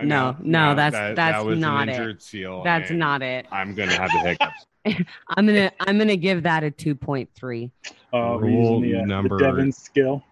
No, 0.00 0.36
no, 0.40 0.74
that's 0.74 0.94
that, 0.94 1.16
that's 1.16 1.44
that 1.44 1.56
not 1.56 1.88
it. 1.88 2.22
Seal, 2.22 2.62
that's 2.62 2.90
not 2.90 3.22
it. 3.22 3.46
I'm 3.50 3.74
gonna 3.74 3.94
have 3.94 4.10
the 4.10 4.18
hiccups. 4.20 4.66
I'm 5.36 5.46
gonna 5.46 5.72
I'm 5.80 5.98
gonna 5.98 6.16
give 6.16 6.44
that 6.44 6.62
a 6.62 6.70
two 6.70 6.94
point 6.94 7.28
three. 7.34 7.70
Uh, 8.12 8.38
rule 8.38 8.80
the, 8.80 8.96
uh, 8.96 9.04
number 9.04 9.38
Devin 9.38 9.72
skill. 9.72 10.22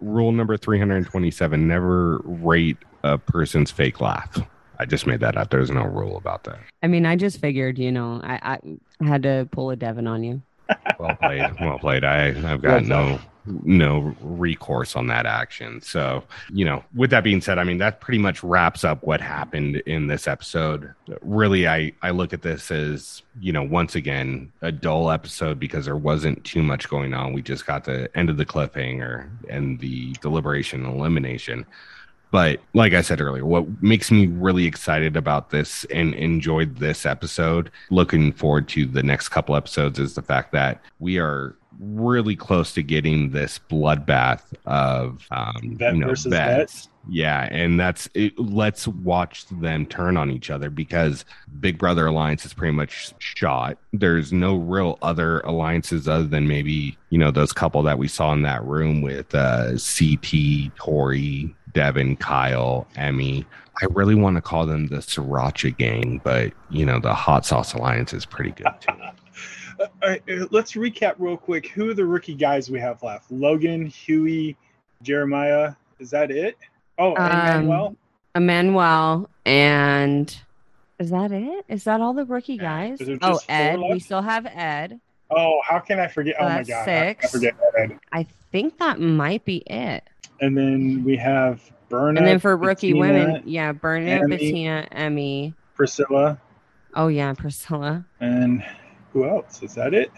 Rule 0.00 0.32
number 0.32 0.56
three 0.56 0.78
hundred 0.78 0.96
and 0.96 1.06
twenty 1.06 1.30
seven: 1.30 1.66
Never 1.66 2.18
rate 2.24 2.76
a 3.14 3.18
person's 3.18 3.70
fake 3.70 4.00
laugh. 4.00 4.38
I 4.78 4.84
just 4.84 5.06
made 5.06 5.20
that 5.20 5.36
up. 5.36 5.50
There's 5.50 5.70
no 5.70 5.84
rule 5.84 6.16
about 6.16 6.44
that. 6.44 6.58
I 6.82 6.86
mean, 6.86 7.06
I 7.06 7.16
just 7.16 7.40
figured, 7.40 7.78
you 7.78 7.90
know, 7.90 8.20
I, 8.22 8.58
I 9.00 9.04
had 9.06 9.22
to 9.22 9.48
pull 9.50 9.70
a 9.70 9.76
Devin 9.76 10.06
on 10.06 10.22
you. 10.22 10.42
well 10.98 11.16
played. 11.16 11.44
Well 11.60 11.78
played. 11.78 12.04
I, 12.04 12.28
I've 12.52 12.60
got 12.62 12.84
no 12.84 13.18
no 13.64 14.14
recourse 14.20 14.96
on 14.96 15.06
that 15.06 15.26
action. 15.26 15.80
So, 15.80 16.24
you 16.52 16.64
know, 16.64 16.84
with 16.94 17.10
that 17.10 17.24
being 17.24 17.40
said, 17.40 17.58
I 17.58 17.64
mean, 17.64 17.78
that 17.78 18.00
pretty 18.00 18.18
much 18.18 18.42
wraps 18.42 18.84
up 18.84 19.04
what 19.04 19.20
happened 19.20 19.76
in 19.86 20.06
this 20.06 20.26
episode. 20.26 20.92
Really, 21.22 21.68
I, 21.68 21.92
I 22.02 22.10
look 22.10 22.32
at 22.32 22.42
this 22.42 22.70
as, 22.70 23.22
you 23.40 23.52
know, 23.52 23.62
once 23.62 23.94
again, 23.94 24.52
a 24.62 24.72
dull 24.72 25.10
episode 25.10 25.58
because 25.58 25.84
there 25.84 25.96
wasn't 25.96 26.42
too 26.44 26.62
much 26.62 26.88
going 26.88 27.14
on. 27.14 27.32
We 27.32 27.42
just 27.42 27.66
got 27.66 27.84
the 27.84 28.10
end 28.16 28.30
of 28.30 28.36
the 28.36 28.46
cliffhanger 28.46 29.28
and 29.48 29.78
the 29.78 30.12
deliberation 30.14 30.84
and 30.84 30.94
elimination. 30.94 31.66
But 32.30 32.60
like 32.74 32.92
I 32.92 33.00
said 33.00 33.20
earlier, 33.20 33.44
what 33.44 33.82
makes 33.82 34.10
me 34.10 34.26
really 34.26 34.66
excited 34.66 35.16
about 35.16 35.50
this 35.50 35.84
and 35.86 36.14
enjoyed 36.14 36.76
this 36.76 37.06
episode, 37.06 37.70
looking 37.90 38.32
forward 38.32 38.68
to 38.68 38.86
the 38.86 39.02
next 39.02 39.28
couple 39.28 39.56
episodes, 39.56 39.98
is 39.98 40.14
the 40.14 40.22
fact 40.22 40.52
that 40.52 40.82
we 40.98 41.18
are 41.18 41.56
really 41.78 42.36
close 42.36 42.72
to 42.74 42.82
getting 42.82 43.30
this 43.30 43.60
bloodbath 43.70 44.42
of 44.64 45.26
um, 45.30 45.76
vet 45.76 45.94
you 45.94 46.00
know, 46.00 46.08
versus 46.08 46.32
vets. 46.32 46.88
Yeah, 47.08 47.48
and 47.52 47.78
that's 47.78 48.08
it, 48.14 48.36
let's 48.38 48.88
watch 48.88 49.46
them 49.48 49.86
turn 49.86 50.16
on 50.16 50.30
each 50.30 50.50
other 50.50 50.70
because 50.70 51.24
Big 51.60 51.78
Brother 51.78 52.06
Alliance 52.06 52.44
is 52.44 52.52
pretty 52.52 52.72
much 52.72 53.14
shot. 53.18 53.78
There's 53.92 54.32
no 54.32 54.56
real 54.56 54.98
other 55.02 55.40
alliances 55.40 56.08
other 56.08 56.24
than 56.24 56.48
maybe 56.48 56.98
you 57.10 57.18
know 57.18 57.30
those 57.30 57.52
couple 57.52 57.82
that 57.84 57.98
we 57.98 58.08
saw 58.08 58.32
in 58.32 58.42
that 58.42 58.64
room 58.64 59.02
with 59.02 59.32
uh, 59.34 59.72
CT, 59.76 60.74
Tori, 60.76 61.54
Devin, 61.76 62.16
Kyle, 62.16 62.86
Emy. 62.96 63.44
I 63.82 63.86
really 63.90 64.14
want 64.14 64.36
to 64.36 64.40
call 64.40 64.64
them 64.64 64.86
the 64.86 64.96
Sriracha 64.96 65.76
Gang, 65.76 66.22
but 66.24 66.54
you 66.70 66.86
know 66.86 66.98
the 66.98 67.12
Hot 67.12 67.44
Sauce 67.44 67.74
Alliance 67.74 68.14
is 68.14 68.24
pretty 68.24 68.50
good 68.50 68.66
too. 68.80 68.94
Uh, 70.02 70.14
uh, 70.30 70.46
let's 70.50 70.72
recap 70.72 71.16
real 71.18 71.36
quick. 71.36 71.68
Who 71.68 71.90
are 71.90 71.92
the 71.92 72.06
rookie 72.06 72.32
guys 72.32 72.70
we 72.70 72.80
have 72.80 73.02
left? 73.02 73.30
Logan, 73.30 73.84
Hughie, 73.84 74.56
Jeremiah. 75.02 75.74
Is 75.98 76.08
that 76.12 76.30
it? 76.30 76.56
Oh, 76.96 77.14
um, 77.16 77.30
Emanuel. 77.30 77.96
Emanuel 78.34 79.28
and 79.44 80.34
is 80.98 81.10
that 81.10 81.30
it? 81.30 81.66
Is 81.68 81.84
that 81.84 82.00
all 82.00 82.14
the 82.14 82.24
rookie 82.24 82.56
guys? 82.56 83.02
Oh, 83.20 83.38
Ed. 83.50 83.78
We 83.78 84.00
still 84.00 84.22
have 84.22 84.46
Ed. 84.46 84.98
Oh, 85.30 85.60
how 85.62 85.80
can 85.80 86.00
I 86.00 86.08
forget? 86.08 86.36
So 86.38 86.46
oh 86.46 86.48
my 86.48 86.62
god, 86.62 86.84
six. 86.86 87.26
I 87.26 87.28
forget 87.28 87.54
Ed. 87.76 87.98
I 88.12 88.26
think 88.50 88.78
that 88.78 88.98
might 88.98 89.44
be 89.44 89.58
it. 89.66 90.04
And 90.40 90.56
then 90.56 91.02
we 91.04 91.16
have 91.16 91.62
Berna. 91.88 92.20
And 92.20 92.26
then 92.26 92.38
for 92.38 92.56
rookie 92.56 92.92
Bettina, 92.92 93.00
women, 93.00 93.42
yeah, 93.46 93.72
Berna, 93.72 94.20
Emy, 94.20 94.28
Bettina, 94.28 94.88
Emy, 94.92 95.54
Priscilla. 95.74 96.38
Oh 96.94 97.08
yeah, 97.08 97.32
Priscilla. 97.34 98.04
And 98.20 98.64
who 99.12 99.28
else? 99.28 99.62
Is 99.62 99.74
that 99.74 99.94
it? 99.94 100.10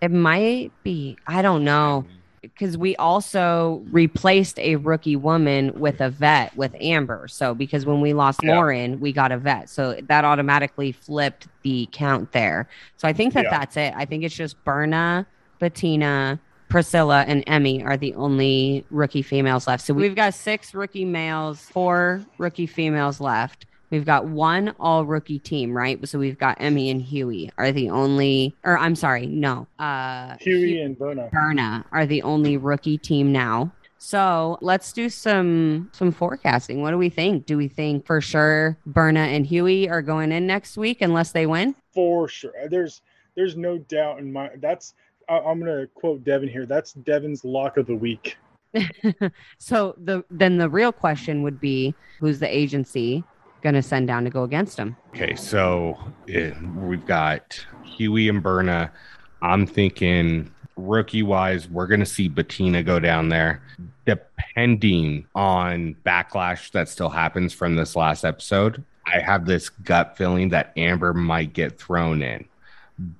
It 0.00 0.10
might 0.10 0.70
be. 0.82 1.16
I 1.26 1.42
don't 1.42 1.64
know. 1.64 2.04
Because 2.42 2.76
we 2.76 2.94
also 2.96 3.82
replaced 3.90 4.58
a 4.58 4.76
rookie 4.76 5.16
woman 5.16 5.72
with 5.80 6.02
a 6.02 6.10
vet 6.10 6.54
with 6.54 6.76
Amber. 6.78 7.26
So 7.26 7.54
because 7.54 7.86
when 7.86 8.02
we 8.02 8.12
lost 8.12 8.40
yeah. 8.42 8.54
Lauren, 8.54 9.00
we 9.00 9.14
got 9.14 9.32
a 9.32 9.38
vet. 9.38 9.70
So 9.70 9.98
that 10.08 10.26
automatically 10.26 10.92
flipped 10.92 11.48
the 11.62 11.88
count 11.90 12.32
there. 12.32 12.68
So 12.98 13.08
I 13.08 13.14
think 13.14 13.32
that 13.32 13.44
yeah. 13.44 13.50
that's 13.50 13.78
it. 13.78 13.94
I 13.96 14.04
think 14.04 14.24
it's 14.24 14.34
just 14.34 14.62
Berna, 14.62 15.26
Bettina, 15.58 16.38
Priscilla, 16.74 17.24
and 17.28 17.46
Emy 17.46 17.84
are 17.84 17.96
the 17.96 18.14
only 18.14 18.84
rookie 18.90 19.22
females 19.22 19.68
left. 19.68 19.86
So 19.86 19.94
we've 19.94 20.16
got 20.16 20.34
six 20.34 20.74
rookie 20.74 21.04
males, 21.04 21.60
four 21.60 22.26
rookie 22.36 22.66
females 22.66 23.20
left. 23.20 23.66
We've 23.90 24.04
got 24.04 24.24
one 24.24 24.74
all 24.80 25.06
rookie 25.06 25.38
team, 25.38 25.72
right? 25.72 26.04
So 26.08 26.18
we've 26.18 26.36
got 26.36 26.58
Emy 26.58 26.90
and 26.90 27.00
Hughie 27.00 27.52
are 27.58 27.70
the 27.70 27.90
only, 27.90 28.56
or 28.64 28.76
I'm 28.76 28.96
sorry, 28.96 29.26
no. 29.26 29.68
Uh, 29.78 30.34
Hughie 30.40 30.80
and 30.80 30.98
Berna. 30.98 31.28
Berna 31.30 31.84
are 31.92 32.06
the 32.06 32.22
only 32.22 32.56
rookie 32.56 32.98
team 32.98 33.30
now. 33.30 33.70
So 33.98 34.58
let's 34.60 34.92
do 34.92 35.08
some 35.08 35.90
some 35.92 36.10
forecasting. 36.10 36.82
What 36.82 36.90
do 36.90 36.98
we 36.98 37.08
think? 37.08 37.46
Do 37.46 37.56
we 37.56 37.68
think 37.68 38.04
for 38.04 38.20
sure 38.20 38.76
Berna 38.84 39.20
and 39.20 39.46
Hughie 39.46 39.88
are 39.88 40.02
going 40.02 40.32
in 40.32 40.48
next 40.48 40.76
week 40.76 41.02
unless 41.02 41.30
they 41.30 41.46
win? 41.46 41.76
For 41.92 42.26
sure. 42.26 42.52
There's 42.68 43.00
there's 43.36 43.56
no 43.56 43.78
doubt 43.78 44.18
in 44.18 44.32
my 44.32 44.50
that's 44.60 44.94
I'm 45.28 45.58
gonna 45.58 45.86
quote 45.94 46.24
Devin 46.24 46.48
here. 46.48 46.66
That's 46.66 46.92
Devin's 46.92 47.44
lock 47.44 47.76
of 47.76 47.86
the 47.86 47.94
week. 47.94 48.36
so 49.58 49.94
the 49.98 50.24
then 50.30 50.58
the 50.58 50.68
real 50.68 50.92
question 50.92 51.42
would 51.42 51.60
be 51.60 51.94
who's 52.20 52.38
the 52.38 52.56
agency 52.56 53.24
going 53.64 53.74
to 53.74 53.82
send 53.82 54.06
down 54.06 54.22
to 54.24 54.30
go 54.30 54.44
against 54.44 54.78
him. 54.78 54.94
Okay, 55.14 55.34
so 55.34 55.98
it, 56.26 56.54
we've 56.76 57.06
got 57.06 57.64
Hughie 57.82 58.28
and 58.28 58.42
Berna. 58.42 58.92
I'm 59.40 59.66
thinking 59.66 60.52
rookie 60.76 61.22
wise, 61.22 61.68
we're 61.68 61.86
going 61.86 62.00
to 62.00 62.06
see 62.06 62.28
Bettina 62.28 62.82
go 62.82 63.00
down 63.00 63.30
there. 63.30 63.62
Depending 64.04 65.26
on 65.34 65.96
backlash 66.04 66.70
that 66.72 66.88
still 66.88 67.08
happens 67.08 67.54
from 67.54 67.74
this 67.74 67.96
last 67.96 68.24
episode, 68.24 68.84
I 69.06 69.20
have 69.20 69.46
this 69.46 69.70
gut 69.70 70.16
feeling 70.16 70.50
that 70.50 70.72
Amber 70.76 71.14
might 71.14 71.52
get 71.54 71.78
thrown 71.78 72.22
in, 72.22 72.44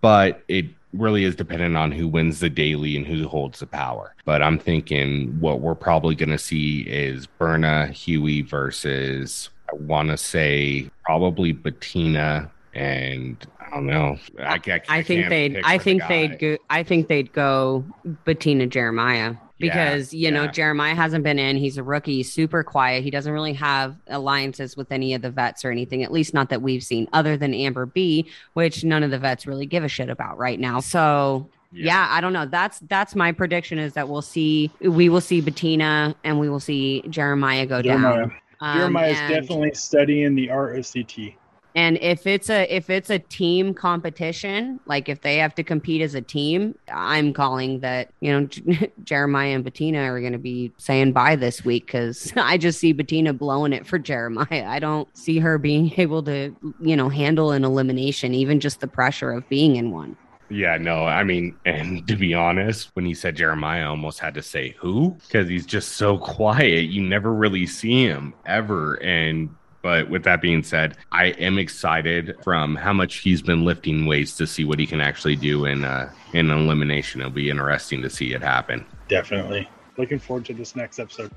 but 0.00 0.42
it 0.48 0.66
really 0.96 1.24
is 1.24 1.36
dependent 1.36 1.76
on 1.76 1.92
who 1.92 2.08
wins 2.08 2.40
the 2.40 2.50
daily 2.50 2.96
and 2.96 3.06
who 3.06 3.28
holds 3.28 3.60
the 3.60 3.66
power. 3.66 4.14
But 4.24 4.42
I'm 4.42 4.58
thinking 4.58 5.38
what 5.40 5.60
we're 5.60 5.74
probably 5.74 6.14
going 6.14 6.30
to 6.30 6.38
see 6.38 6.82
is 6.82 7.26
Berna 7.26 7.88
Hughie 7.88 8.42
versus, 8.42 9.50
I 9.70 9.76
want 9.76 10.10
to 10.10 10.16
say, 10.16 10.90
probably 11.04 11.52
Bettina 11.52 12.50
and 12.74 13.36
I 13.60 13.70
don't 13.70 13.86
know. 13.86 14.18
I, 14.38 14.60
I, 14.66 14.82
I 14.88 15.02
think 15.02 15.28
they'd. 15.28 15.60
I 15.64 15.78
think 15.78 16.02
the 16.02 16.08
they'd 16.08 16.38
go. 16.38 16.56
I 16.70 16.82
think 16.82 17.08
they'd 17.08 17.32
go 17.32 17.84
Bettina 18.24 18.66
Jeremiah 18.66 19.36
because 19.58 20.12
yeah, 20.12 20.28
you 20.28 20.34
know 20.34 20.44
yeah. 20.44 20.50
Jeremiah 20.50 20.94
hasn't 20.94 21.24
been 21.24 21.38
in. 21.38 21.56
He's 21.56 21.78
a 21.78 21.82
rookie, 21.82 22.22
super 22.22 22.62
quiet. 22.62 23.04
He 23.04 23.10
doesn't 23.10 23.32
really 23.32 23.52
have 23.54 23.96
alliances 24.08 24.76
with 24.76 24.90
any 24.90 25.14
of 25.14 25.22
the 25.22 25.30
vets 25.30 25.64
or 25.64 25.70
anything, 25.70 26.02
at 26.02 26.12
least 26.12 26.34
not 26.34 26.48
that 26.50 26.62
we've 26.62 26.82
seen, 26.82 27.08
other 27.12 27.36
than 27.36 27.54
Amber 27.54 27.86
B, 27.86 28.28
which 28.54 28.84
none 28.84 29.02
of 29.02 29.10
the 29.10 29.18
vets 29.18 29.46
really 29.46 29.66
give 29.66 29.84
a 29.84 29.88
shit 29.88 30.08
about 30.08 30.38
right 30.38 30.58
now. 30.58 30.80
So 30.80 31.48
yeah. 31.72 31.86
yeah. 31.86 32.08
I 32.10 32.20
don't 32.20 32.32
know. 32.32 32.46
That's 32.46 32.80
that's 32.80 33.14
my 33.14 33.32
prediction 33.32 33.78
is 33.78 33.92
that 33.94 34.08
we'll 34.08 34.22
see 34.22 34.70
we 34.80 35.08
will 35.08 35.20
see 35.20 35.40
Bettina 35.40 36.14
and 36.24 36.40
we 36.40 36.48
will 36.48 36.60
see 36.60 37.02
Jeremiah 37.08 37.66
go 37.66 37.82
Jeremiah. 37.82 38.26
down. 38.26 38.32
Um, 38.60 38.78
Jeremiah 38.78 39.10
is 39.10 39.18
definitely 39.18 39.74
studying 39.74 40.34
the 40.34 40.50
art 40.50 40.78
of 40.78 40.90
CT. 40.90 41.34
And 41.74 41.98
if 42.00 42.26
it's 42.26 42.50
a 42.50 42.72
if 42.74 42.88
it's 42.88 43.10
a 43.10 43.18
team 43.18 43.74
competition, 43.74 44.78
like 44.86 45.08
if 45.08 45.22
they 45.22 45.38
have 45.38 45.54
to 45.56 45.64
compete 45.64 46.02
as 46.02 46.14
a 46.14 46.22
team, 46.22 46.78
I'm 46.92 47.32
calling 47.32 47.80
that 47.80 48.10
you 48.20 48.32
know 48.32 48.48
Jeremiah 49.04 49.54
and 49.56 49.64
Bettina 49.64 50.02
are 50.02 50.20
going 50.20 50.32
to 50.32 50.38
be 50.38 50.72
saying 50.78 51.12
bye 51.12 51.34
this 51.34 51.64
week 51.64 51.86
because 51.86 52.32
I 52.36 52.58
just 52.58 52.78
see 52.78 52.92
Bettina 52.92 53.32
blowing 53.32 53.72
it 53.72 53.86
for 53.86 53.98
Jeremiah. 53.98 54.66
I 54.66 54.78
don't 54.78 55.08
see 55.16 55.38
her 55.40 55.58
being 55.58 55.92
able 55.96 56.22
to 56.24 56.54
you 56.80 56.96
know 56.96 57.08
handle 57.08 57.50
an 57.50 57.64
elimination, 57.64 58.34
even 58.34 58.60
just 58.60 58.80
the 58.80 58.86
pressure 58.86 59.32
of 59.32 59.48
being 59.48 59.76
in 59.76 59.90
one. 59.90 60.16
Yeah, 60.50 60.76
no, 60.76 61.06
I 61.06 61.24
mean, 61.24 61.56
and 61.64 62.06
to 62.06 62.16
be 62.16 62.34
honest, 62.34 62.90
when 62.92 63.06
he 63.06 63.14
said 63.14 63.34
Jeremiah, 63.34 63.82
I 63.82 63.86
almost 63.86 64.20
had 64.20 64.34
to 64.34 64.42
say 64.42 64.76
who 64.78 65.16
because 65.22 65.48
he's 65.48 65.66
just 65.66 65.92
so 65.92 66.18
quiet. 66.18 66.90
You 66.90 67.02
never 67.02 67.32
really 67.32 67.66
see 67.66 68.04
him 68.04 68.34
ever. 68.46 68.94
And 69.02 69.48
but 69.84 70.08
with 70.08 70.24
that 70.24 70.40
being 70.40 70.62
said, 70.62 70.96
I 71.12 71.26
am 71.26 71.58
excited 71.58 72.34
from 72.42 72.74
how 72.74 72.94
much 72.94 73.16
he's 73.16 73.42
been 73.42 73.66
lifting 73.66 74.06
weights 74.06 74.34
to 74.38 74.46
see 74.46 74.64
what 74.64 74.78
he 74.78 74.86
can 74.86 75.02
actually 75.02 75.36
do 75.36 75.66
in 75.66 75.84
uh, 75.84 76.10
in 76.32 76.50
elimination. 76.50 77.20
It'll 77.20 77.30
be 77.30 77.50
interesting 77.50 78.00
to 78.00 78.08
see 78.08 78.32
it 78.32 78.40
happen. 78.40 78.86
Definitely. 79.08 79.68
Looking 79.98 80.18
forward 80.18 80.46
to 80.46 80.54
this 80.54 80.74
next 80.74 80.98
episode. 80.98 81.30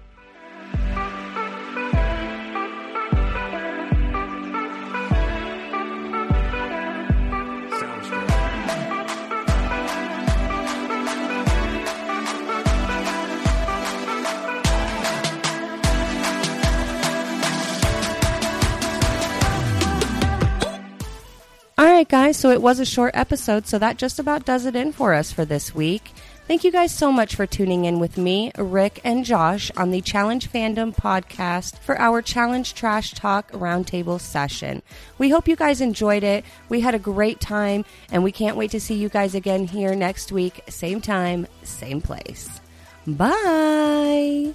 Guys, 22.27 22.35
so 22.35 22.49
it 22.49 22.61
was 22.61 22.81
a 22.81 22.85
short 22.85 23.15
episode, 23.15 23.65
so 23.65 23.79
that 23.79 23.95
just 23.95 24.19
about 24.19 24.43
does 24.43 24.65
it 24.65 24.75
in 24.75 24.91
for 24.91 25.13
us 25.13 25.31
for 25.31 25.45
this 25.45 25.73
week. 25.73 26.11
Thank 26.45 26.65
you 26.65 26.73
guys 26.73 26.91
so 26.91 27.09
much 27.09 27.35
for 27.35 27.45
tuning 27.45 27.85
in 27.85 27.99
with 27.99 28.17
me, 28.17 28.51
Rick, 28.57 28.99
and 29.05 29.23
Josh 29.23 29.71
on 29.77 29.91
the 29.91 30.01
Challenge 30.01 30.51
Fandom 30.51 30.93
podcast 30.93 31.77
for 31.79 31.97
our 31.97 32.21
Challenge 32.21 32.73
Trash 32.73 33.13
Talk 33.13 33.49
Roundtable 33.53 34.19
session. 34.19 34.81
We 35.17 35.29
hope 35.29 35.47
you 35.47 35.55
guys 35.55 35.79
enjoyed 35.79 36.23
it. 36.23 36.43
We 36.67 36.81
had 36.81 36.95
a 36.95 36.99
great 36.99 37.39
time, 37.39 37.85
and 38.11 38.25
we 38.25 38.33
can't 38.33 38.57
wait 38.57 38.71
to 38.71 38.81
see 38.81 38.95
you 38.95 39.07
guys 39.07 39.33
again 39.33 39.65
here 39.65 39.95
next 39.95 40.33
week, 40.33 40.63
same 40.67 40.99
time, 40.99 41.47
same 41.63 42.01
place. 42.01 42.59
Bye. 43.07 44.53